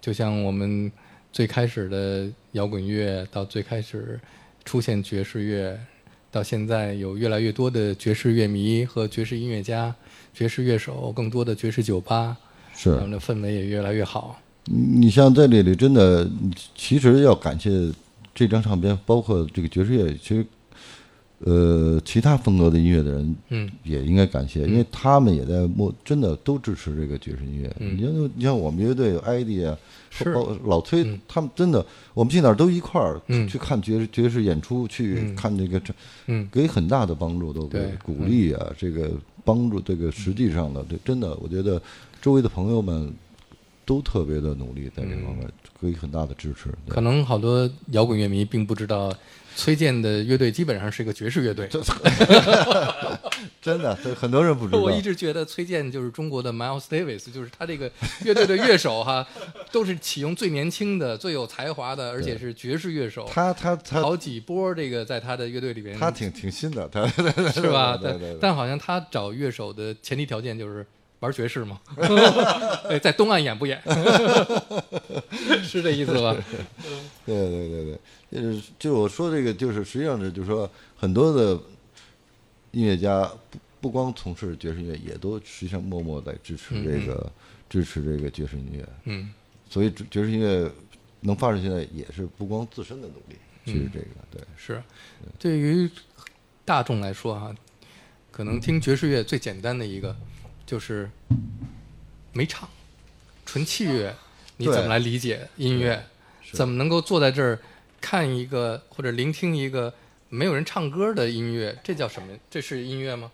[0.02, 0.92] 就像我们
[1.34, 4.20] 最开始的摇滚乐，到最开始
[4.64, 5.78] 出现爵士乐，
[6.30, 9.94] 到现在有越来越多的爵士乐迷和爵士音乐家、
[10.32, 12.38] 爵士乐手，更多的爵士酒吧，
[12.76, 14.40] 是他们的氛围也越来越好。
[14.66, 16.30] 你像在这里，真的，
[16.76, 17.92] 其实要感谢
[18.36, 20.46] 这张唱片，包括这个爵士乐，其实，
[21.40, 27.76] 呃，其他风格的音乐的人嗯也应该感谢，因为他们也在默，真的都支持这个爵士音乐。
[27.80, 29.76] 嗯你像你像我们乐队有 ID 啊，
[30.66, 33.48] 老崔嗯，他们真的，我们去哪儿都一块儿嗯。
[33.48, 35.36] 去看爵士爵士演出，去嗯。
[35.36, 35.94] 看这个这
[36.28, 36.48] 嗯。
[36.52, 37.92] 给很大的帮助，都给对。
[38.04, 39.12] 鼓励啊，这个
[39.44, 41.82] 帮助，这个实际上的，这真的，我觉得
[42.22, 43.14] 周围的朋友们
[43.86, 45.50] 都特别的努力在这方面，
[45.84, 46.70] 给予很大的支持。
[46.88, 49.14] 可能好多摇滚乐迷并不知道，
[49.56, 51.70] 崔健的乐队基本上是一个爵士乐队。
[53.62, 54.80] 真的，很多人不知道。
[54.80, 57.90] 我一直觉得崔健就是中国的 Miles Davis，就是他这个
[58.26, 59.26] 乐队的乐手哈，
[59.72, 63.30] 都是启用最年轻的、最有才华的，而且是爵士乐手。
[63.32, 67.98] 他他他好几波这个在他的乐队里边，他挺挺新的，他是吧？
[68.02, 68.38] 但对对对。
[68.42, 70.86] 但好像他找乐手的前提条件就是
[71.24, 71.80] 玩爵士吗。
[72.90, 73.82] 对， 在东岸演不演？
[75.64, 76.36] 是这意思吧？
[77.26, 77.98] 对对对
[78.30, 81.58] 对，就是就我说这个，就是实际上是就是说很多的
[82.72, 87.32] 音乐家不不光从事爵士音乐，也都实际上默默在支持这个、
[87.70, 88.86] 支持这个爵士音乐。
[89.06, 89.32] 嗯
[89.70, 90.70] 所以爵爵士音乐
[91.22, 94.84] 能发展现在，也是不光自身的努力，其实这个对是，
[95.40, 95.90] 对于
[96.64, 97.56] 大众来说哈，
[98.30, 100.16] 可能听爵士乐最简单的一个
[100.74, 101.08] 就是
[102.32, 102.68] 没唱，
[103.46, 104.12] 纯器乐，
[104.58, 106.04] 你怎么来理解音乐？
[106.52, 107.60] 怎么能够坐在这儿
[108.02, 109.94] 看一个或者聆听一个
[110.30, 111.78] 没有人唱歌的音乐？
[111.84, 112.30] 这叫什么？
[112.50, 113.32] 这是音乐吗？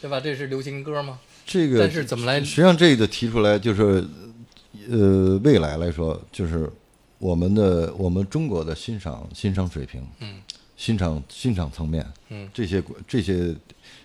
[0.00, 0.18] 对吧？
[0.18, 1.20] 这是流行歌吗？
[1.46, 4.04] 这个但是怎么来实际上这个提出来就是，
[4.90, 6.68] 呃，未来来说，就是
[7.18, 10.42] 我们的我们中国的欣赏欣赏水平，嗯，
[10.76, 13.54] 欣赏欣赏层面，嗯这些这些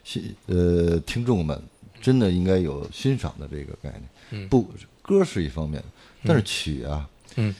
[0.03, 1.59] 欣呃听众们
[2.01, 4.03] 真的应该有欣赏的这个概念。
[4.31, 4.47] 嗯。
[4.49, 4.69] 不，
[5.01, 5.83] 歌是一方面，
[6.23, 7.53] 但是曲啊，嗯。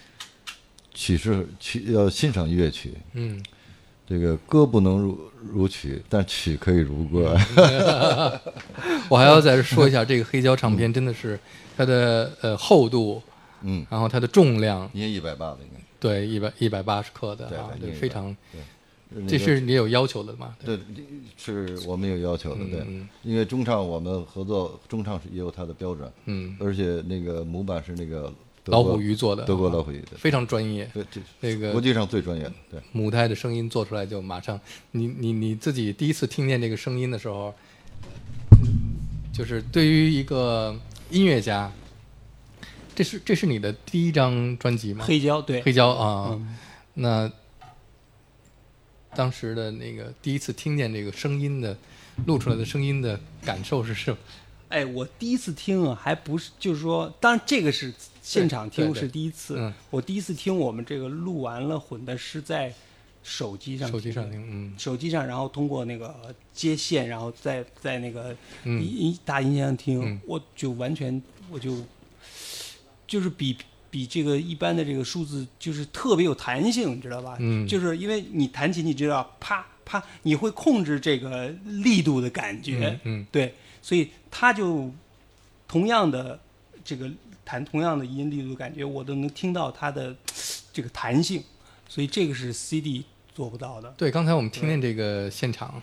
[0.92, 3.42] 曲是曲要欣赏乐曲，嗯，
[4.06, 7.38] 这个歌不能如如曲，但曲可以如歌。
[9.08, 11.40] 我还要再说一下，这个黑胶唱片真的是
[11.78, 13.22] 它的呃厚度，
[13.62, 15.80] 嗯，然后它的重量，你也一百八的应该。
[16.02, 18.36] 对，一百一百八十克的啊，对对对，非常，
[19.12, 20.56] 那个这是你有要求的吗？
[20.64, 20.78] 对，
[21.36, 23.10] 是我们有要求的，对，嗯。
[23.24, 28.32] 因为中唱我们合作，中唱是也有它的标准，嗯，而且那个模板是那个
[28.66, 30.88] 老虎鱼做的，德国啊老虎鱼的，非常专业。
[30.94, 34.60] 对，这那个国际上最专业的，对，母胎的声音做出来就马上，
[34.92, 37.52] 你你你自己第一次听见这个声音的时候，
[39.34, 40.76] 就是对于一个
[41.10, 41.72] 音乐家，
[42.94, 45.04] 这是这是你的第一张专辑吗？
[45.04, 46.56] 黑胶对，黑胶啊，嗯。
[46.94, 47.32] 那
[49.20, 51.76] 当时的那个第一次听见这个声音的
[52.26, 54.18] 录出来的声音的感受是什么？
[54.70, 59.58] 哎，我第一次听啊，还不是，就是说，当然这个是现场听是第一次。
[59.60, 59.74] 嗯。
[59.90, 62.74] 我第一次听我们这个录完了混的是在
[63.22, 64.74] 手机上，手机上听，嗯。
[64.78, 68.34] 手机上，然后通过那个接线，然后在在那个
[69.26, 70.22] 大音箱听，嗯。
[70.26, 71.76] 我就完全我就
[73.06, 73.58] 就是比
[73.92, 77.36] 比这个一般的这个数字就是特别有弹性，你知道吧？
[77.40, 84.92] 嗯就是因为你弹琴，你知道啪啪，你会控制这个力度的感觉，嗯对，所以它就
[85.68, 86.40] 同样的
[86.84, 87.10] 这个
[87.44, 90.16] 弹同样的音力度的感觉，我都能听到它的
[90.72, 91.44] 这个弹性，
[91.88, 93.94] 所以这个是 CD 做不到的。
[93.98, 95.82] 对，刚才我们听见这个现场，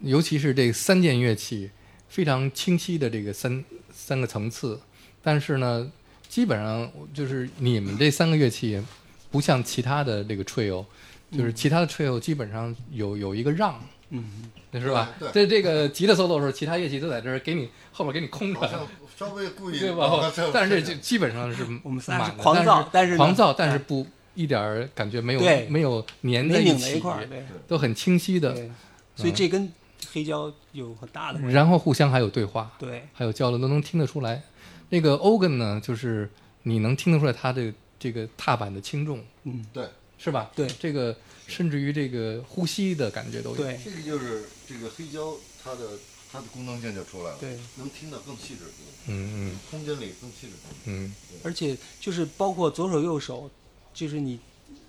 [0.00, 1.70] 尤其是这三件乐器
[2.08, 4.80] 非常清晰的这个三三个层次，
[5.22, 5.92] 但是呢，
[6.34, 8.82] 基本上就是你们这三个乐器
[9.30, 10.84] 不像其他的这个 trio，
[11.30, 13.80] 就是其他的 trio 基本上有有一个让，
[14.10, 15.12] 嗯，是吧？
[15.16, 18.60] 对在这个吉他 solo 的时候，其他乐器都在这儿给你后面给你空着。
[19.16, 20.10] 稍微故意对吧？
[20.52, 23.78] 但是这这就基本上是我们仨满的是狂躁但是狂躁，但是哎。
[23.78, 24.04] 不
[24.34, 27.44] 一点儿感觉没有没有粘在一起，拧在一块儿，对。
[27.68, 28.52] 都很清晰的，
[29.14, 29.72] 所以这跟
[30.12, 31.38] 黑胶有很大的。
[31.42, 34.42] 然后互相还有对话，对，还有交流，都能听得出来。
[34.94, 36.30] 那个 organ 呢，就是
[36.62, 39.88] 你能听得出来它的这个踏板的轻重，嗯，对，
[40.18, 40.52] 是吧？
[40.54, 41.16] 对这个
[41.48, 43.56] 甚至于这个呼吸的感觉都有。
[43.56, 45.34] 对，这个就是这个黑胶，
[45.64, 45.98] 它的
[46.30, 48.60] 它的功能性就出来了，对，能听得更细致，
[49.08, 50.52] 嗯嗯空间里更细致。
[50.84, 53.50] 嗯而且就是包括左手右手，
[53.92, 54.38] 就是你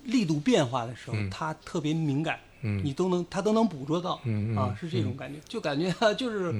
[0.03, 6.53] 力度变化的时候，嗯它特别敏感，嗯你都能它都能捕捉到，嗯嗯啊，是这种感觉，就感觉就是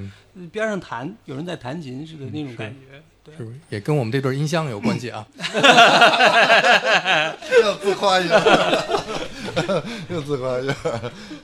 [0.51, 3.55] 边上弹有人在弹琴似的那种感觉，对是，不是？
[3.69, 5.25] 也跟我们这对音箱有关系啊？
[7.63, 8.39] 又自夸一下，
[10.09, 10.75] 又自夸一下。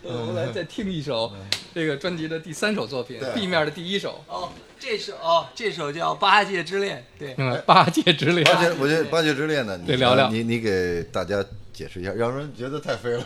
[0.04, 1.32] 我们来再听一首
[1.74, 8.46] 这个专辑的第三首作品，B 面的第一首，哦，这首哦，这首叫《八戒之恋》，对，另外《八戒之恋》。
[8.54, 10.30] 八戒，我觉得八戒之恋呢，你得聊聊。
[10.30, 13.24] 你你给大家解释一下，让人觉得太飞了。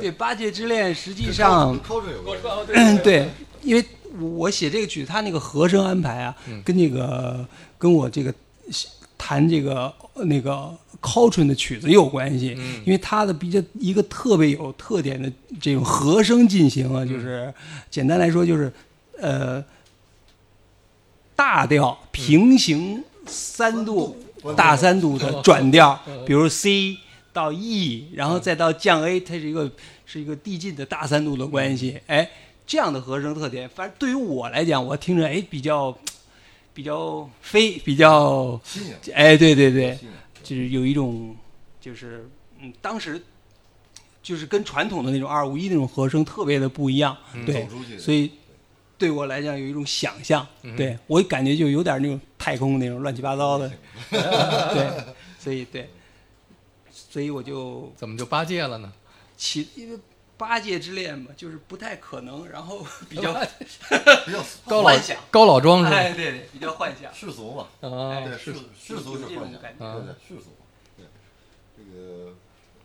[0.00, 1.76] 对，《八戒之恋》实际上
[3.02, 3.28] 对，
[3.62, 3.84] 因为
[4.20, 7.46] 我写这个曲，它那个和声安排啊，跟那个
[7.78, 8.34] 跟我这个
[9.16, 17.52] 弹这个呃那个 Coltrane 的曲子也有关系，因为它的比较一个特别有特点的这种和声进行啊，就是
[17.90, 18.72] 简单来说就是
[19.18, 19.64] 呃
[21.34, 24.16] 大调平行三度、
[24.56, 26.98] 大三度的转调，比如 C
[27.32, 29.70] 到 E，然后再到降 A，它是一个
[30.04, 32.28] 是一个递进的大三度的关系，哎，
[32.72, 35.94] 这样的和声特点，反正对于我来讲，我听着哎比较
[36.72, 39.98] 比较飞，比较新，哎，对对对，
[40.42, 41.36] 就是有一种
[41.82, 42.26] 就是
[42.60, 43.22] 嗯，当时
[44.22, 47.14] 就是跟传统的那种二五一那种和声特别的不一样，
[47.44, 47.68] 对
[47.98, 48.30] 所以
[48.96, 53.70] 对我来讲有一种想象，对我感觉就有点那种太空那种乱七八糟的，
[54.10, 55.04] 对，
[55.38, 55.90] 所以对，
[56.90, 58.90] 所以我就怎么就八戒了呢？
[59.36, 59.98] 其，因为
[60.42, 63.32] 八戒之恋嘛，就是不太可能，然后 比较
[64.26, 65.96] 比较高老幻想高老庄是吧？
[65.96, 70.50] 哎，对对，比较幻想，世俗嘛，啊，对，世世俗是幻想，感觉对对，世俗，
[70.96, 71.06] 对，
[71.76, 72.32] 这个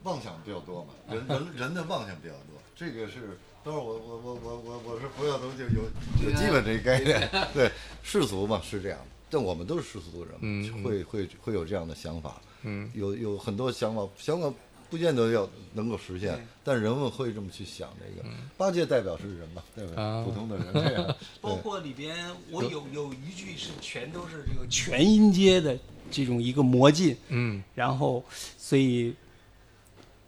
[0.04, 3.38] 妄想比较多嘛，人人人的妄想比较多，这个是。
[3.64, 7.70] 等会儿我我我我我我是不要东西有有基本这个概念，对
[8.02, 14.54] 世俗嘛是这样的，但我们都是世俗的人嘛，嗯会会会有这样的想法，嗯有有很多想法，想法
[14.90, 18.28] 不见得要能够实现，但人们会这么去想这个。
[18.58, 21.16] 八戒代表是人嘛，代表啊普通的人这样。
[21.42, 22.16] 包括里边
[22.52, 25.78] 我有有一句是全都是这个全音阶的
[26.10, 28.24] 这种一个魔镜，嗯然后
[28.58, 29.14] 所以。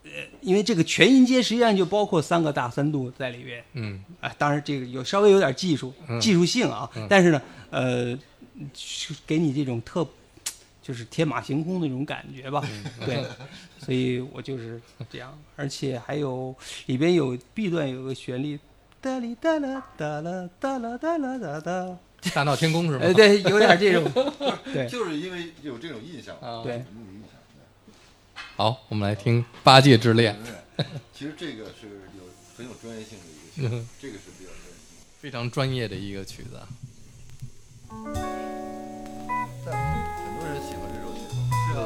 [0.02, 8.18] 呃，因为这个全音阶实际上就包括三个大三度在里边，嗯啊，当然这个有稍微有点技术、技术性啊，但是呢，呃，
[9.26, 10.04] 给你这种特
[10.82, 12.66] 就是天马行空的那种感觉吧，
[13.04, 13.22] 对，
[13.84, 16.54] 所以我就是这样，而且还有
[16.86, 18.60] 里边有 B 段有个旋律，
[19.00, 21.60] 哒哩哒啦哒啦哒啦哒啦哒。
[21.60, 21.98] 哒，
[22.34, 22.98] 大闹天宫是吗？
[23.00, 24.04] 呃，对，有点这种，
[24.72, 24.86] 对。
[24.86, 26.62] 就是因为有这种印象，啊。
[26.62, 26.84] 对。
[28.56, 30.36] 好，我们来听《八戒之恋》，
[31.14, 31.86] 其实这个是
[32.18, 32.24] 有
[32.58, 35.00] 很有专业性的一个曲子，这个是比较专业性。
[35.18, 36.60] 非常专业的一个曲子
[37.88, 38.04] 很
[40.38, 41.34] 多人喜欢这首曲子，
[41.72, 41.80] 是啊，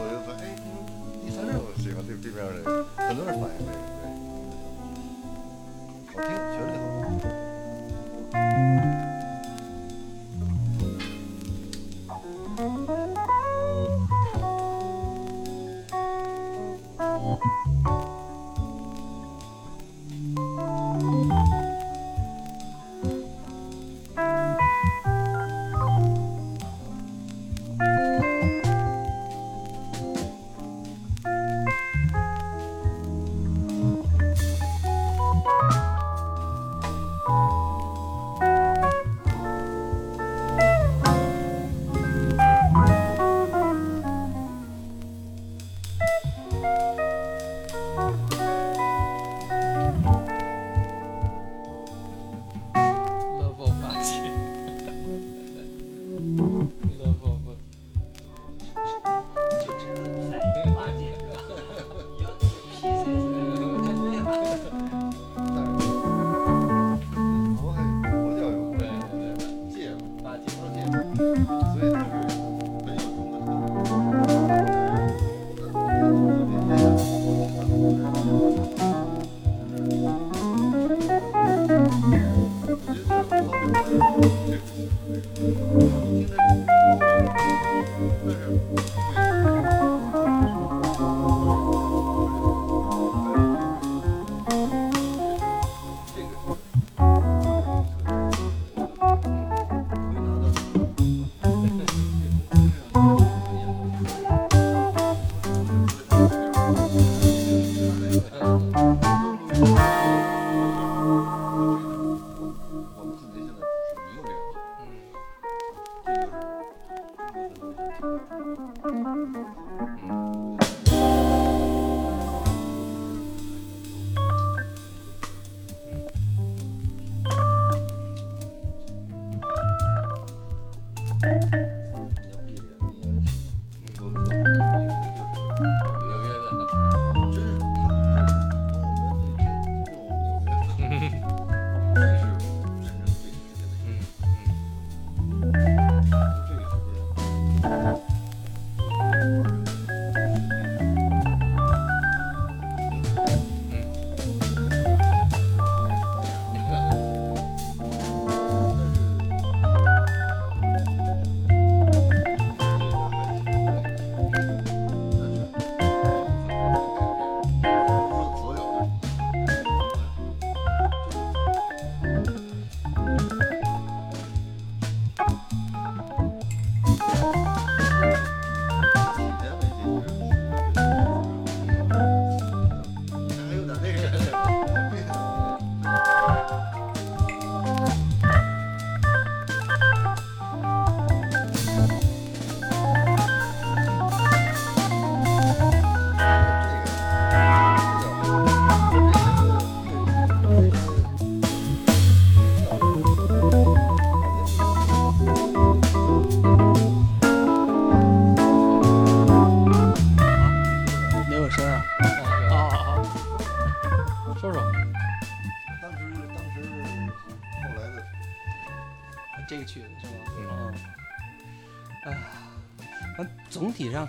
[2.24, 3.93] 喜欢这这边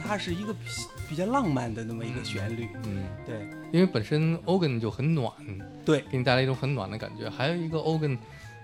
[0.06, 0.60] 它是一个比
[1.10, 5.32] 比较浪漫的那么一个旋律，嗯，对，因为本身 organ 就很暖，
[5.84, 7.30] 对，给你带来一种很暖的感觉。
[7.30, 8.18] 还有一个 organ，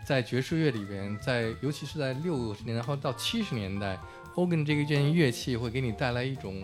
[0.05, 3.97] 在爵士乐里边，在尤其是在六十年代后到七十年代
[4.35, 6.63] ，organ 这一件乐器会给你带来一种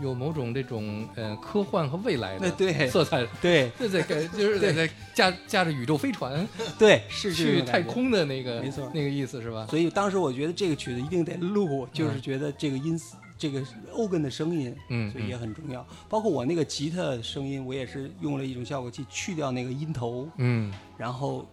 [0.00, 2.50] 有某种这种呃科幻和未来的
[2.88, 6.46] 色彩，对，对对，就是在在驾驾着宇宙飞船，
[6.78, 9.66] 对，是去太空的那个，没错，那个意思是吧？
[9.68, 13.16] 所以当时我觉得这个曲子一定得录，就是觉得这个音色。
[13.36, 13.60] 这个
[13.92, 15.86] organ 的声音，嗯，所以也很重要。
[16.08, 21.48] 包括我那个吉他声音，我也是用了一种效果器，去掉那个音头，嗯，然后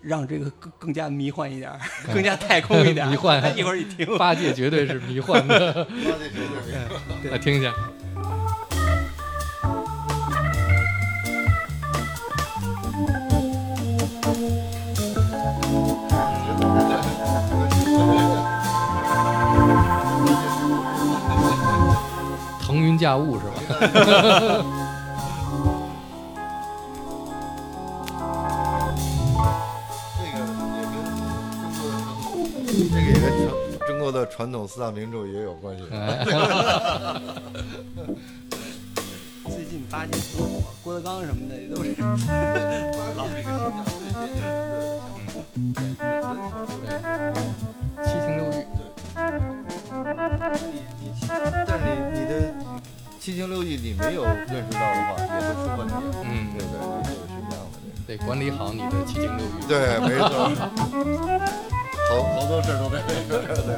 [0.00, 1.72] 让这个更更加迷幻一点，
[2.12, 3.08] 更加太空一点。
[3.08, 7.30] 迷幻，一会儿你听，八戒绝对是迷幻的，八戒绝对是。
[7.30, 7.72] 来听一下。
[22.94, 23.54] 腾云驾雾是吧？
[32.90, 33.30] 这个也跟
[33.86, 35.82] 中国的传统四大名著也有关系。
[39.46, 41.94] 最近八戒很火，郭德纲什么的也都是
[43.16, 43.72] 老这个
[48.04, 48.64] 七情六欲。
[49.16, 50.80] 但是你
[52.12, 52.32] 你的
[53.24, 55.94] 七情六欲你没有认识到的话，也会出问题。
[56.24, 57.80] 嗯，对对，这个是一样的。
[58.06, 59.64] 得管理好你的七情六欲。
[59.66, 60.28] 对，没错。
[62.10, 63.32] 好好多事都在这个。
[63.64, 63.72] 对。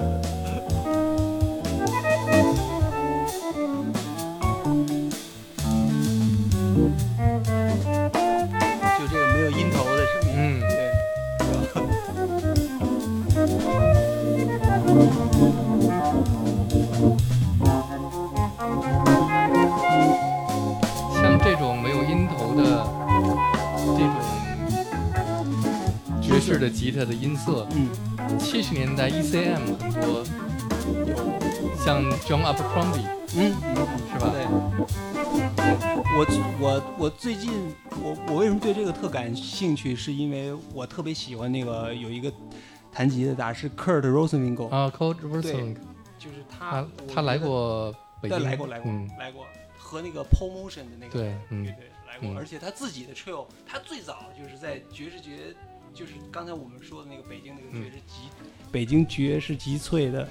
[26.46, 30.24] 式的吉他的音色，嗯，七十年代 ECM 很多
[31.04, 31.16] 有，
[31.84, 33.52] 像 John Abercrombie，嗯，
[34.12, 34.30] 是吧？
[34.32, 34.46] 对。
[36.18, 36.24] 我
[36.60, 37.50] 我我最近
[38.00, 39.96] 我我为什么对这个特感兴趣？
[39.96, 42.32] 是因为我特别喜欢那个有一个
[42.92, 45.78] 弹吉的大师 Kurt Rosenwinkel 啊，Kurt Rosenwinkel，
[46.16, 47.92] 就是他，他来过
[48.22, 49.44] 北京，来过来过来过，
[49.76, 55.54] 和那个 Paul Motion 的那个乐队来过，而且他自己的 Trill，他最早就是在爵士节。
[55.96, 58.28] 就是刚才我们说的那个北京那个爵士极，
[58.70, 60.28] 北京爵士极萃的，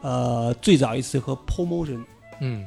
[0.00, 2.04] 呃，最早一次和 Paul Motion，
[2.40, 2.66] 嗯，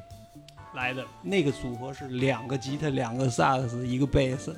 [0.74, 4.56] 来的那个组合是两个吉他，两个萨克斯，一个贝斯。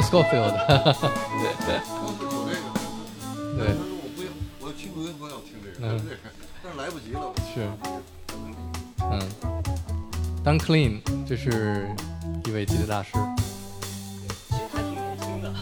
[0.00, 0.54] ，John Scofield，
[3.56, 4.28] 对，我不要，
[4.60, 5.88] 我听录音不要听这个，嗯。
[5.88, 6.18] 但是。
[6.76, 7.32] 来不及了。
[7.52, 7.68] 是，
[9.02, 9.20] 嗯
[10.44, 11.88] ，Don Clean，这是
[12.46, 13.12] 一位吉他大师，
[14.48, 15.52] 其实他挺年轻的，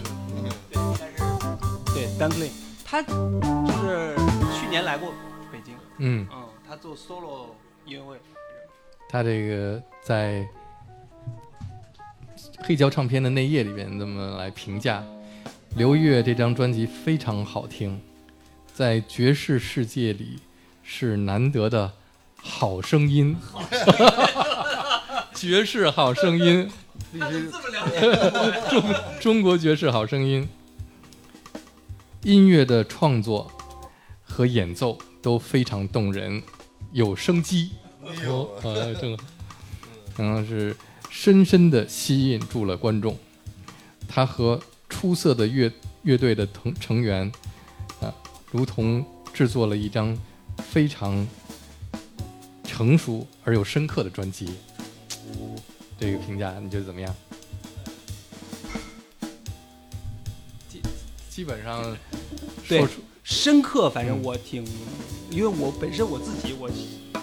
[0.70, 1.18] 对，但是
[1.94, 2.52] 对 d u n k l i n
[2.84, 3.12] 他就
[3.82, 4.14] 是
[4.60, 5.12] 去年来过
[5.50, 7.46] 北京，嗯，嗯，他做 solo
[7.84, 8.20] 音乐会，
[9.08, 10.46] 他这个在
[12.68, 15.02] 黑胶唱片的内页里边这么来评价，
[15.76, 17.98] 刘悦这张专辑非常好听，
[18.74, 20.38] 在爵士世界里
[20.82, 21.90] 是难得的
[22.36, 23.34] 好声音，
[25.34, 26.70] 爵士好声音，
[27.10, 30.46] 必须这么了解，中中国爵士好声音，
[32.22, 33.50] 音乐的创作
[34.22, 36.42] 和演奏都非常动人，
[36.92, 37.70] 有生机。
[38.26, 39.16] 哦，啊，这个
[40.14, 40.76] 可能是
[41.20, 43.18] 深深的吸引住了观众。
[44.06, 45.70] 他和出色的乐
[46.02, 47.28] 乐队的成成员，
[48.00, 48.14] 啊，
[48.52, 49.04] 如同
[49.34, 50.16] 制作了一张
[50.58, 51.26] 非常
[52.62, 54.54] 成熟而又深刻的专辑。
[55.98, 57.12] 这个评价你觉得怎么样？
[60.68, 60.80] 基
[61.28, 61.96] 基本上
[62.68, 64.24] 对说出深刻，反正嗯。
[64.24, 64.64] 我挺，
[65.30, 66.70] 因为我本身我自己我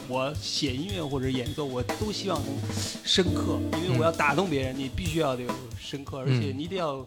[0.08, 2.56] 我写音乐或者演奏，我都希望能
[3.04, 5.50] 深刻，因为我要打动别人，你必须要得有
[5.80, 6.56] 深刻，而且嗯。
[6.60, 7.04] 你得要，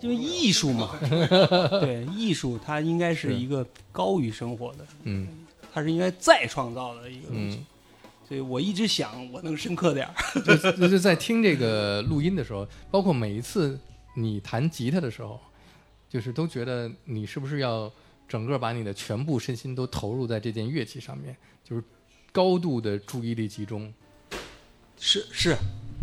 [0.00, 0.96] 因为艺术嘛，
[1.82, 3.34] 对，艺术它应该是是。
[3.34, 5.26] 一个高于生活的，嗯。
[5.74, 7.66] 它是应该再创造的一个东西，嗯，
[8.28, 10.14] 所以我一直想我能深刻点儿。
[10.42, 13.80] 就就是在听这个录音的时候，包括每一次
[14.14, 15.40] 你弹吉他的时候，
[16.08, 17.90] 就是都觉得你是不是要
[18.32, 21.84] 整个把你的全部身心都投入在这件乐器上面，就是
[22.32, 23.92] 高度的注意力集中，
[24.98, 25.54] 是是，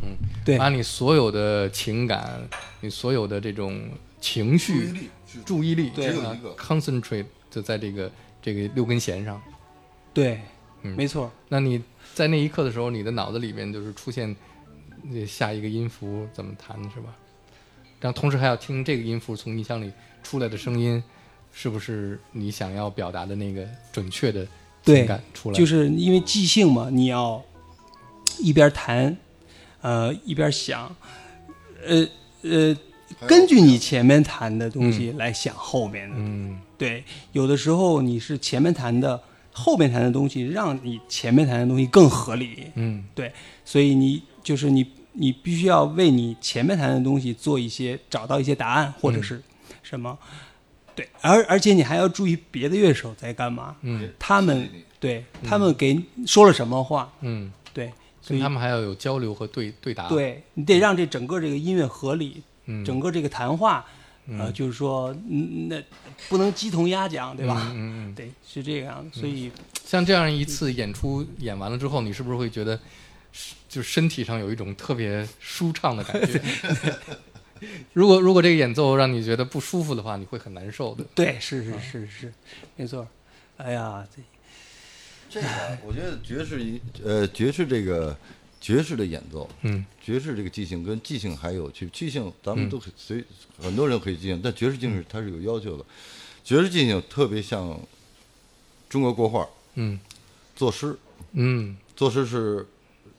[0.03, 0.15] 嗯，
[0.45, 0.55] 对。
[0.55, 2.47] 把你所有的情感，
[2.81, 3.89] 你所有的这种
[4.21, 5.09] 情注意绪、力
[5.43, 8.11] 注意力，对啊只有一个，concentrate 就在这个
[8.43, 9.41] 这个六根弦上。
[10.13, 10.39] 对，
[10.83, 10.95] 嗯。
[10.95, 11.81] 没错，那你
[12.13, 14.35] 在那一刻的时候，你的脑子里面就是出现
[15.01, 17.15] 那下一个音符怎么弹，是吧？
[17.99, 21.03] 然后同时还要听这个音符从音箱里出来的声音，
[21.51, 24.47] 是不是你想要表达的那个准确的
[24.83, 25.57] 对情感出来？
[25.57, 27.43] 就是因为即兴嘛，你要
[28.39, 29.17] 一边弹，
[29.81, 30.95] 呃，一边想，
[31.85, 32.07] 呃
[32.43, 32.77] 呃，
[33.27, 36.15] 根据你前面弹的东西来想后面的。
[36.17, 39.21] 嗯对，有的时候你是前面弹的，
[39.51, 42.67] 后面谈的东西让你前面谈的东西更合理。
[42.75, 43.33] 嗯对，
[43.65, 49.41] 所以你就是你，你必须要为你前面谈的东西做一些找到一些答案，或者是
[49.83, 50.17] 什么。
[50.99, 54.09] 对，而而且你还要注意别的乐手在干嘛，嗯。
[54.19, 54.69] 他们
[54.99, 55.97] 对他们给
[56.27, 57.91] 说了什么话，嗯，对，
[58.21, 63.85] 所以他们还要有交流和对对答。，对你得让这整个这个音乐合理，嗯，整个这个谈话，
[64.27, 65.81] 呃，就是说，嗯，那
[66.27, 67.71] 不能鸡同鸭讲，对吧？
[67.73, 69.49] 嗯对，是这个样子，所以
[69.85, 72.77] 像这样一次演出演完了之后，你是不是会觉得，
[73.69, 76.41] 就身体上有一种特别舒畅的感觉？
[77.93, 81.03] 如果如果这个演奏让你觉得不舒服的话，你会很难受的。
[81.15, 82.33] 对，是是是是，
[82.75, 83.07] 没错。
[83.57, 84.21] 哎呀，这
[85.29, 88.17] 这个，我觉得爵士一呃爵士这个
[88.61, 89.85] 爵士的演奏，嗯。
[90.01, 93.23] 爵士这个即兴跟即兴还有区，即兴咱们都可以随、
[93.61, 95.85] 很多人可以即兴，但爵士即兴它是有要求的。
[96.43, 97.79] 爵士即兴特别像
[98.89, 99.99] 中国国画嗯。
[100.55, 100.97] 作诗，
[101.33, 102.67] 嗯，作诗是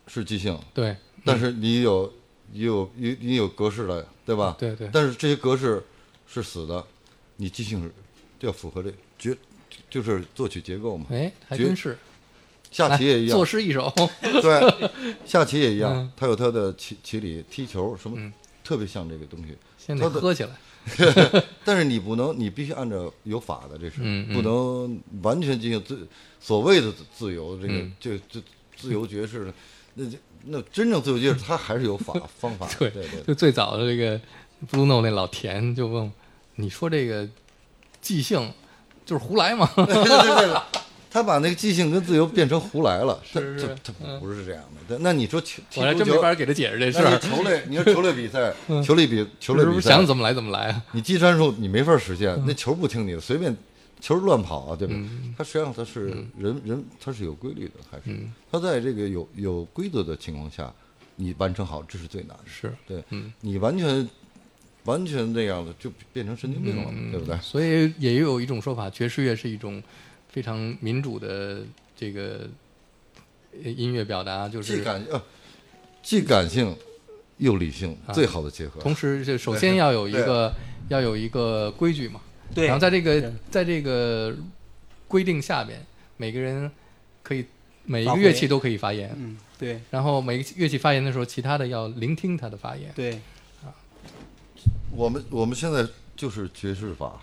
[0.09, 0.97] 是即兴，对。
[1.24, 2.12] 但是你有
[2.53, 4.55] 你有你你有格式了，对吧？
[4.57, 5.83] 对对，但是这些格式
[6.26, 6.85] 是死的，
[7.37, 7.91] 你即兴
[8.39, 9.37] 要符合这绝
[9.91, 11.07] 就是作曲结构嘛。
[11.11, 11.99] 哎，还绝真是。
[12.70, 13.93] 下棋也一样作，诗一首。
[14.22, 14.91] 对，
[15.26, 19.57] 下棋也一样嗯，它有它的棋棋理、踢球什么嗯，特别像这个东西。
[19.76, 20.51] 先得喝起来。
[21.64, 24.01] 但是你不能，你必须按照有法的，这是
[24.33, 26.07] 不能完全进行自
[26.39, 28.41] 所谓的自由，这个嗯就就
[28.76, 29.55] 自由爵士的，
[30.01, 32.66] 那就那真正自由爵士，他还是有法 方法。
[32.78, 34.18] 对对对，就最早的这个
[34.70, 36.11] Blue Note 那老田就问我，
[36.57, 37.28] 你说这个
[38.01, 38.51] 即兴
[39.05, 39.70] 就是胡来吗？
[39.76, 40.61] 对对对对，
[41.11, 44.80] 他把那个即兴跟自由变成胡来了，他是是他不是这样的。
[44.88, 47.18] 但那你说球踢我还，真没法给他解释这事儿。
[47.18, 50.82] 球类，你说球类比赛，球类比球类比赛想，怎么来怎么来啊？
[50.92, 53.55] 你技战术你没法实现，那球不听你的，随便
[54.01, 54.94] 球乱跑啊，对吧？
[54.96, 55.34] 嗯。
[55.36, 56.07] 它实际上它是
[56.38, 58.32] 人人它是有规律的，还是嗯。
[58.51, 60.72] 它在这个有有规则的情况下，
[61.16, 62.44] 你完成好这是最难的。
[62.46, 63.05] 是，对。
[63.11, 63.32] 嗯。
[63.40, 64.09] 你完全
[64.84, 67.38] 完全那样的就变成神经病了，嗯，对不对？
[67.40, 69.82] 所以也有一种说法，爵士乐是一种
[70.28, 71.62] 非常民主的
[71.94, 72.48] 这个
[73.62, 75.22] 呃音乐表达，就是既感呃
[76.03, 76.74] 既感性
[77.36, 78.12] 又理性，啊。
[78.14, 78.80] 最好的结合。
[78.80, 80.55] 同时就首先要有一个
[80.88, 82.20] 要有一个规矩嘛，
[82.55, 82.66] 对。
[82.66, 84.36] 然后在这个在这个
[85.09, 85.80] 规定下边，
[86.16, 86.70] 每个人
[87.22, 87.44] 可以
[87.84, 89.80] 每一个乐器都可以发言，嗯，对。
[89.90, 92.92] 然后每个乐器发言的时候，其他的要聆听他的发言。
[92.94, 93.14] 对，
[93.64, 93.74] 啊
[94.92, 95.86] 我们我们现在
[96.16, 97.18] 就是爵士法，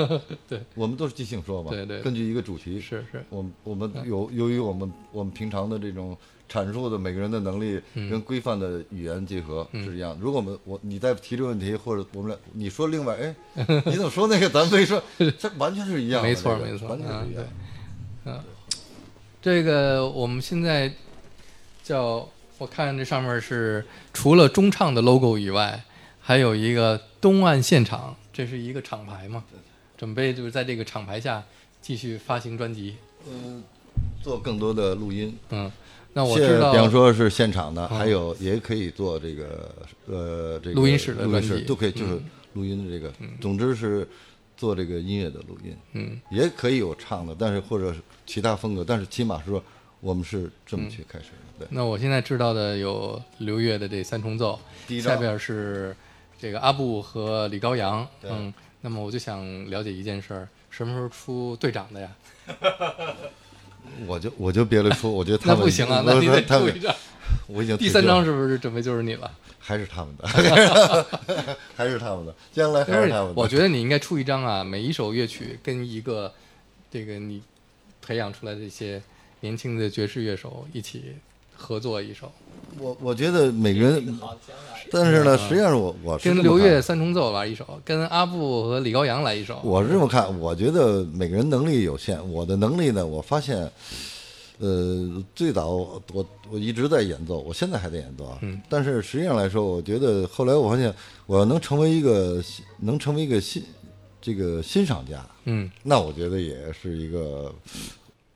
[0.48, 2.00] 对，我们都是即兴说嘛，对对。
[2.00, 6.16] 根据一个主题，是是，我们我们由由于我们我们平常的这种
[6.52, 10.14] 阐述的每个人的能力嗯跟规范的语言结合是一样。
[10.20, 13.34] 如果我们我你再提这个问题，或者我们俩你说另外，哎，
[13.86, 14.50] 你怎么说那个？
[14.50, 15.02] 咱没说，
[15.38, 17.44] 这完全是一样的，没错没错完全是一样
[18.26, 18.40] 嗯。
[19.40, 20.92] 这个我们现在
[21.82, 22.28] 叫
[22.58, 25.82] 我看这上面是除了中唱的 logo 以外，
[26.20, 29.42] 还有一个东岸现场，这是一个厂牌嘛，
[29.96, 31.42] 准备就是在这个厂牌下
[31.80, 32.96] 继续发行专辑。
[33.28, 33.64] 嗯，
[34.22, 35.36] 做更多的录音。
[35.50, 35.70] 嗯，
[36.14, 39.74] 那我现知道，比方说是现场的，嗯还有也可以做这个
[40.06, 44.06] 呃这个录音室的录音室都可以，就是嗯录音的这个，总之是
[44.56, 49.62] 做这个音乐的录音，嗯也可以有唱的，但是或者是其他风格，但是起码是说
[50.00, 51.68] 我们是这么去开始的，对。
[51.70, 55.96] 那我现在知道的有刘越的这三重奏，第一张下边是
[56.38, 58.06] 这个阿布和李高阳。
[58.20, 58.52] 对嗯，
[58.82, 62.10] 那么我就想了解一件事儿，什么时候出队长的呀？
[64.06, 66.94] 我就我就别了出， 我觉得他们那不行啊，那你得出一张。
[67.46, 69.30] 我已经第三张是是不是准备就是你了？
[69.58, 70.26] 还是他们的，
[71.76, 73.32] 还是他们的，将来还是他们的。
[73.34, 76.32] 我觉得你应该出一张啊，每一首乐曲跟一个
[76.90, 77.42] 这个你
[78.00, 79.00] 培养出来的一些
[79.40, 81.14] 年轻的爵士乐手一起
[81.62, 82.30] 合作一首，
[82.78, 84.18] 我我觉得每个人，
[84.90, 89.60] 但是呢，实际上我我是跟刘越三重奏来一首，跟阿布和李高阳来一首。
[89.62, 92.18] 我是这么看，我觉得每个人能力有限。
[92.30, 93.70] 我的能力呢，我发现，
[94.58, 98.38] 呃，最早我我一直在演奏，我现在还在演奏啊。
[98.42, 100.92] 嗯但是实际上来说，我觉得后来我发现，
[101.26, 102.42] 我要能成为一个
[102.80, 103.62] 能成为一个欣
[104.20, 107.52] 这个欣赏家，嗯，那我觉得也是一个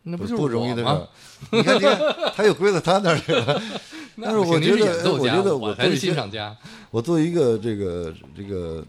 [0.09, 1.09] 那就是不不容易的。
[1.51, 2.01] 你看，你看，
[2.35, 3.63] 他又归到他那儿去了。
[4.23, 6.57] 但是我觉得，我觉得我还是欣赏家。
[6.91, 8.83] 我作为一个这个这个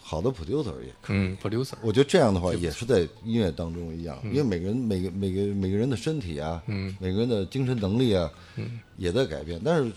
[0.00, 1.16] 好的 producer 也可以。
[1.16, 9.60] 嗯，producer，我觉得这样的话也是在音乐当中一样，因为每个人每个每个每个人的身体啊，嗯每个人的精神能力啊，嗯也在改变。
[9.64, 9.90] 但是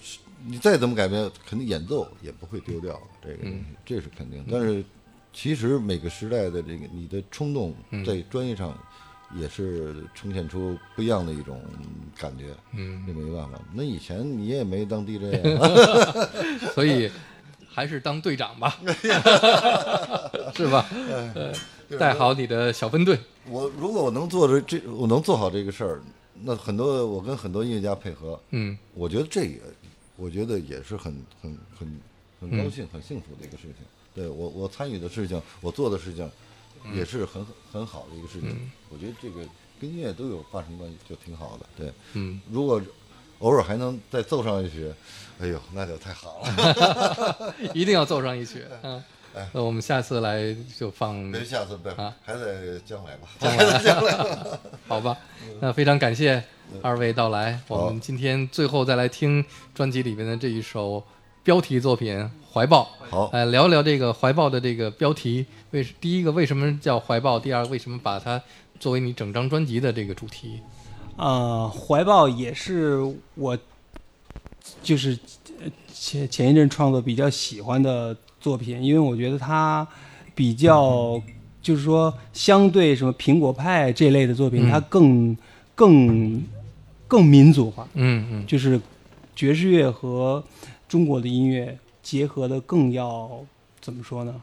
[0.44, 4.44] 你再怎么改变，肯定演奏也不会丢掉这个东西，嗯这是肯定。
[4.50, 4.84] 但是
[5.32, 8.76] 其实每个时代的这个你的冲动嗯在专业上
[9.36, 11.62] 也是呈现出不一样的一种
[12.18, 13.60] 感觉，嗯，这没办法。
[13.74, 15.68] 那以前你也没当 DJ 啊，
[16.74, 17.10] 所以
[17.68, 18.78] 还是当队长吧，
[20.56, 20.86] 是吧？
[21.36, 21.54] 呃，
[21.98, 23.18] 带好你的小分队。
[23.48, 26.02] 我如果我能做这这，我能做好这个事儿，
[26.44, 29.60] 那很多我跟很多音乐家配合，嗯我觉得这也，
[30.18, 32.00] 我觉得也是很很很
[32.40, 33.76] 很高兴、很幸福的一个事情。
[34.14, 36.30] 对我我参与的事情，我做的事情，
[36.94, 38.72] 也是很很好的一个事情。
[38.90, 39.42] 我觉得这个
[39.80, 41.66] 跟音乐都有发生关系，就挺好的。
[41.78, 42.82] 对，嗯，如果
[43.40, 44.94] 偶尔还能再奏上一曲，
[45.40, 47.56] 哎呦，那就太好了。
[47.74, 48.64] 一定要奏上一曲。
[48.84, 49.04] 嗯，
[49.34, 53.28] 哎那我们下次来就放别下次别啊，还在将来吧。
[53.40, 55.18] 将来，将来，好吧。
[55.60, 56.44] 那非常感谢
[56.82, 57.60] 二位到来。
[57.68, 61.04] 我们今天最后再来听专辑里面的这一首
[61.44, 62.16] 标题作品
[62.52, 62.84] 《怀抱》。
[63.10, 67.40] 好哎，聊聊这个怀抱的这个标题，为第一个为什么叫怀抱？
[67.40, 68.42] 第二个为什么把它
[68.80, 70.60] 作为你整张专辑的这个主题？
[71.18, 73.00] 呃，怀抱也是
[73.36, 73.58] 我
[74.82, 75.18] 就是
[75.60, 79.86] 呃前前一阵创作比较喜欢的作品，因为我觉得它
[80.34, 81.22] 比较
[81.62, 85.36] 就是说相对什么苹果派这类的作品，嗯它更
[85.76, 86.42] 更
[87.08, 88.80] 更民族化，嗯嗯就是
[89.36, 90.42] 爵士乐和
[90.92, 93.46] 中国的音乐结合的更要
[93.80, 94.42] 怎么说呢？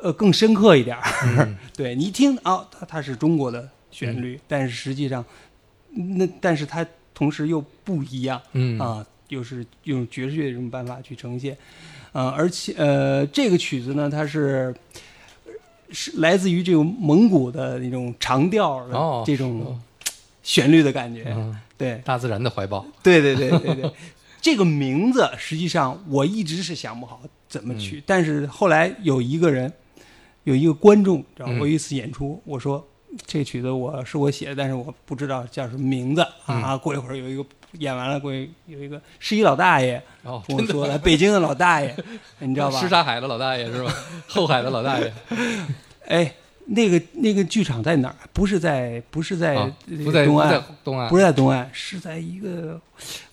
[0.00, 1.02] 呃，更深刻一点儿。
[1.26, 1.58] 嗯。
[1.76, 5.24] 对你一听啊，它它是中国的旋律，但是实际上，
[5.90, 8.78] 那但是它同时又不一样嗯。
[8.78, 11.58] 啊，又是用爵士乐这种办法去呈现，
[12.12, 14.72] 呃，而且呃，这个曲子呢，它是
[15.90, 19.80] 是来自于这种蒙古的那种长调这种
[20.44, 22.86] 旋律的感觉，嗯，对，大自然的怀抱。
[23.02, 23.90] 对对对对对，
[24.42, 29.72] 这个名字实际上我一直是想不好怎么取，但是后来有一个人
[30.44, 32.84] 有一个观众，知道我有一次演出，我说
[33.24, 36.76] 这曲子我是我写的，但是我不知道叫什么名字嗯啊。
[36.76, 37.44] 过一会儿有一个
[37.78, 41.94] 演完了，过一有一个是一老大爷哦，跟我说的，北京的老大爷，
[42.40, 42.80] 你知道吧？
[42.82, 43.94] 什刹海的老大爷是吧？
[44.26, 45.12] 后海的老大爷，
[46.06, 46.34] 哎，
[46.66, 48.16] 那个那个剧场在哪儿？
[48.32, 49.54] 不是在不是在
[50.24, 52.80] 东岸在东岸，不是在东岸，是在一个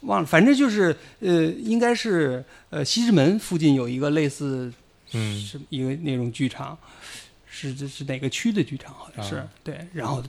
[0.02, 4.72] 忘了，反正就是呃，应该是呃西直门附近有一个类似
[5.14, 6.78] 嗯是一个那种剧场，
[7.50, 8.94] 是这是哪个区的剧场？
[8.94, 9.88] 好像是、啊对。
[9.94, 10.24] 然后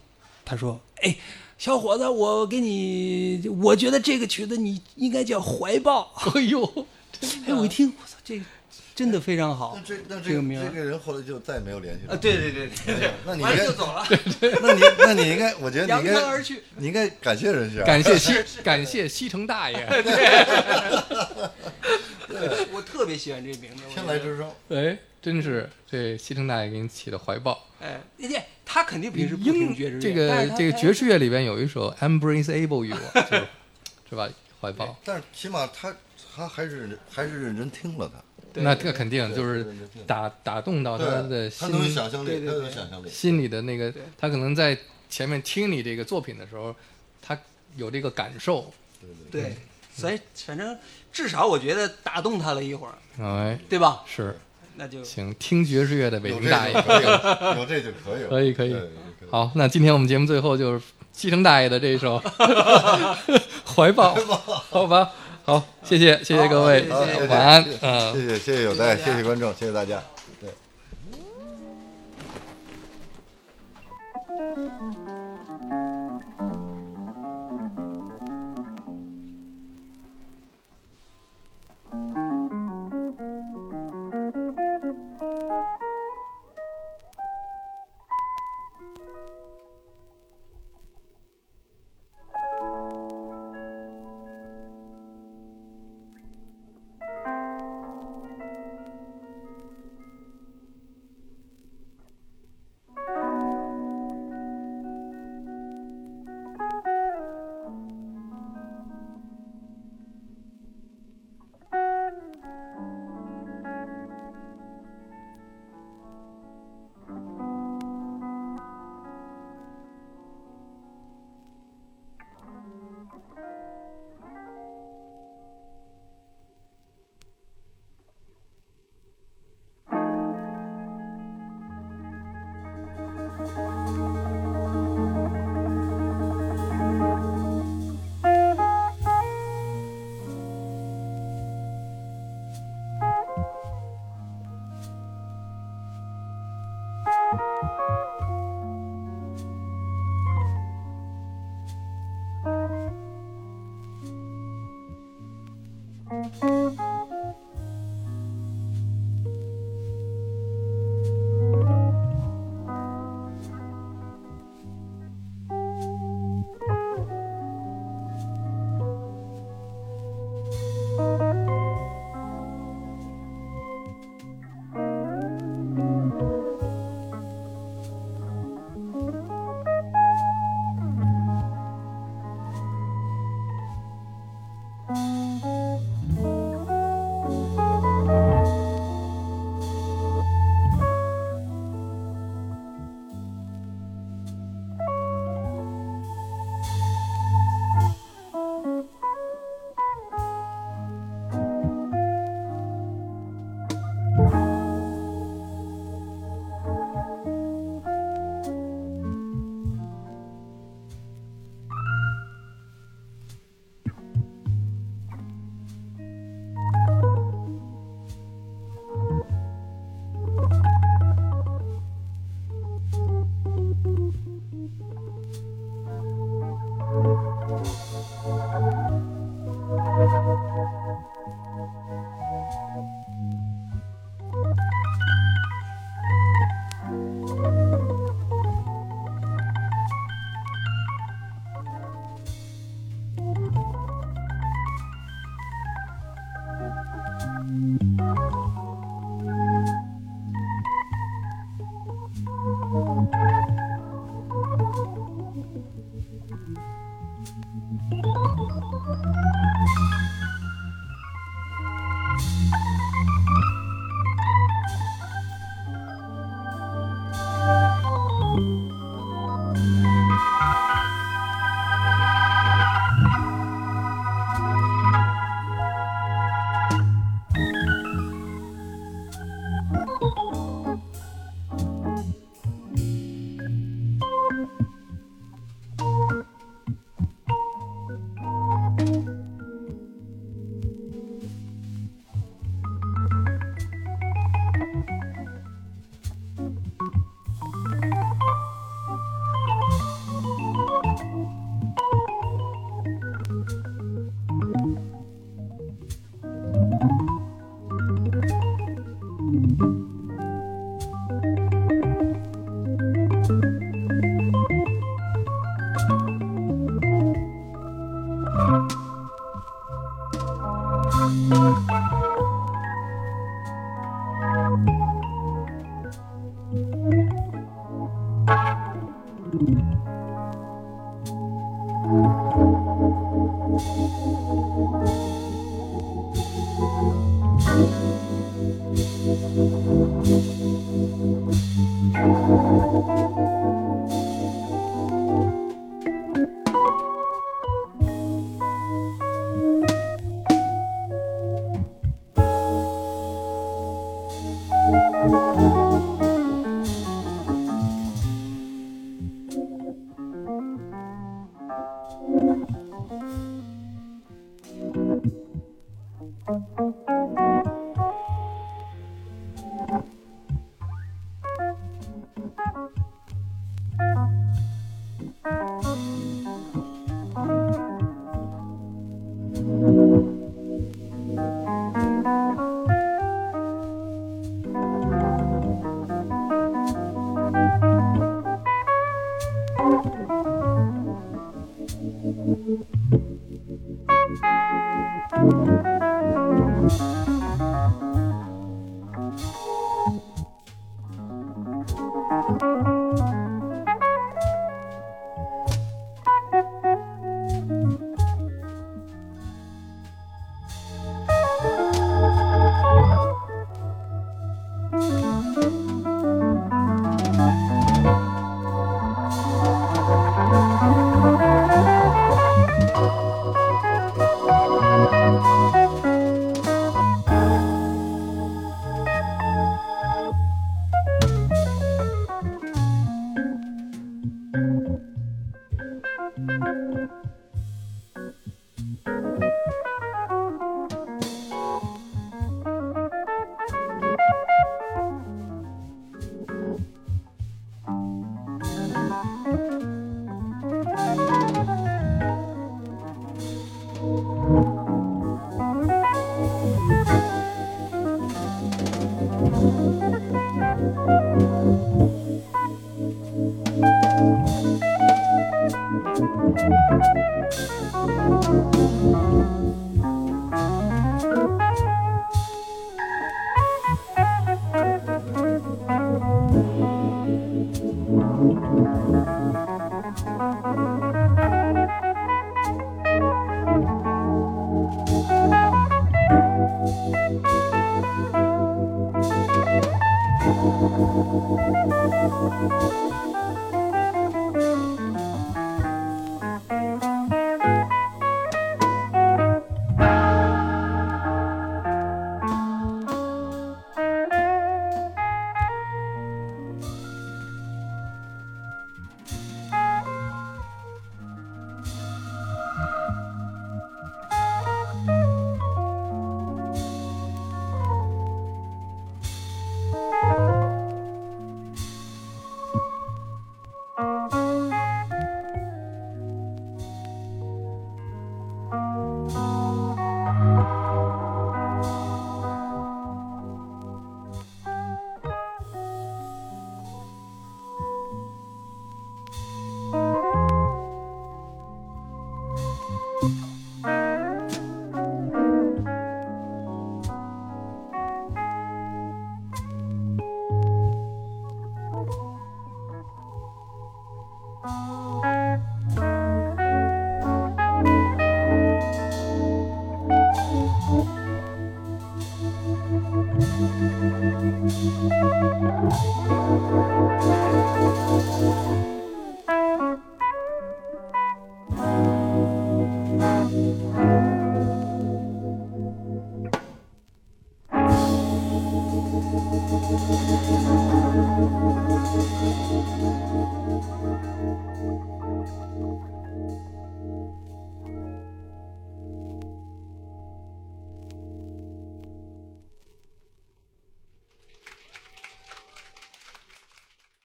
[0.44, 1.16] 他说：“哎，
[1.58, 6.12] 小伙子，我给你，我觉得这个曲子你应该叫怀抱。
[6.34, 6.86] 哎呦，”
[7.46, 8.40] 哎，我一听，我操，这
[9.00, 9.82] 真的非常好那。
[9.82, 12.18] 这那这个名这个人后来就再也没有联系啊，了。
[12.18, 14.06] 对对对对对，那你应该就，走了，
[14.60, 16.62] 那你那你应该，我觉得你应该，长而去。
[16.76, 17.82] 你应该感谢人家。
[17.82, 19.86] 感谢西 感谢西城大爷，
[22.28, 27.66] 对 我特别喜欢这名字，天籁之声，哎，真是这西城大爷给你起的怀抱。
[27.80, 28.02] 哎，
[28.66, 32.96] 他肯定平时不听英爵士乐，这个这个爵士乐里边有一首《Embrace Able You》，
[33.30, 33.46] 就是
[34.10, 34.28] 是吧？
[34.60, 35.96] 怀抱，但是起码他
[36.36, 39.66] 他还是还是认真听了他，对那这肯定就是
[40.06, 43.08] 打打动到他的对，他能有心想象力，他对对对有想象力。
[43.08, 44.76] 心里的那个，他可能在
[45.08, 46.74] 前面听你这个作品的时候，
[47.22, 47.38] 他
[47.76, 48.72] 有这个感受，
[49.30, 49.56] 对，
[49.94, 50.76] 所以反正
[51.12, 54.02] 至少我觉得打动他了一会儿，哎，对吧？
[54.06, 54.38] 是，
[54.76, 56.80] 那就请听爵士乐的北京大爷就。
[56.82, 58.28] 可以了，有这就可以了。
[58.28, 58.76] 可以可以
[59.30, 62.18] 好，那今天我们节目最后就是西城大爷的这一首
[63.64, 64.14] 怀抱，
[64.70, 65.12] 好吧？
[65.50, 66.86] 好，谢谢谢谢各位，
[67.28, 68.12] 晚安谢谢，嗯。
[68.12, 70.00] 谢谢谢谢有代，谢谢观众，谢谢大家。
[70.40, 70.48] 对。